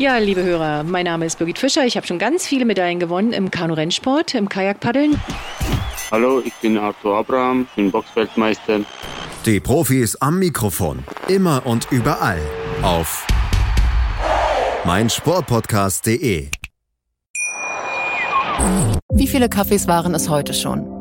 Ja, 0.00 0.18
liebe 0.18 0.42
Hörer, 0.42 0.82
mein 0.82 1.04
Name 1.04 1.24
ist 1.24 1.38
Birgit 1.38 1.56
Fischer. 1.56 1.84
Ich 1.86 1.96
habe 1.96 2.04
schon 2.04 2.18
ganz 2.18 2.48
viele 2.48 2.64
Medaillen 2.64 2.98
gewonnen 2.98 3.32
im 3.32 3.52
Kanu-Rennsport, 3.52 4.34
im 4.34 4.48
Kajakpaddeln. 4.48 5.20
Hallo, 6.10 6.42
ich 6.44 6.52
bin 6.54 6.76
Arthur 6.78 7.16
Abraham, 7.16 7.68
bin 7.76 7.92
Boxfeldmeister. 7.92 8.80
Die 9.46 9.60
Profis 9.60 10.16
am 10.16 10.40
Mikrofon. 10.40 11.04
Immer 11.28 11.64
und 11.64 11.92
überall. 11.92 12.40
Auf 12.82 13.24
meinsportpodcast.de. 14.84 16.48
Wie 19.14 19.28
viele 19.28 19.48
Kaffees 19.48 19.86
waren 19.86 20.16
es 20.16 20.28
heute 20.28 20.54
schon? 20.54 20.97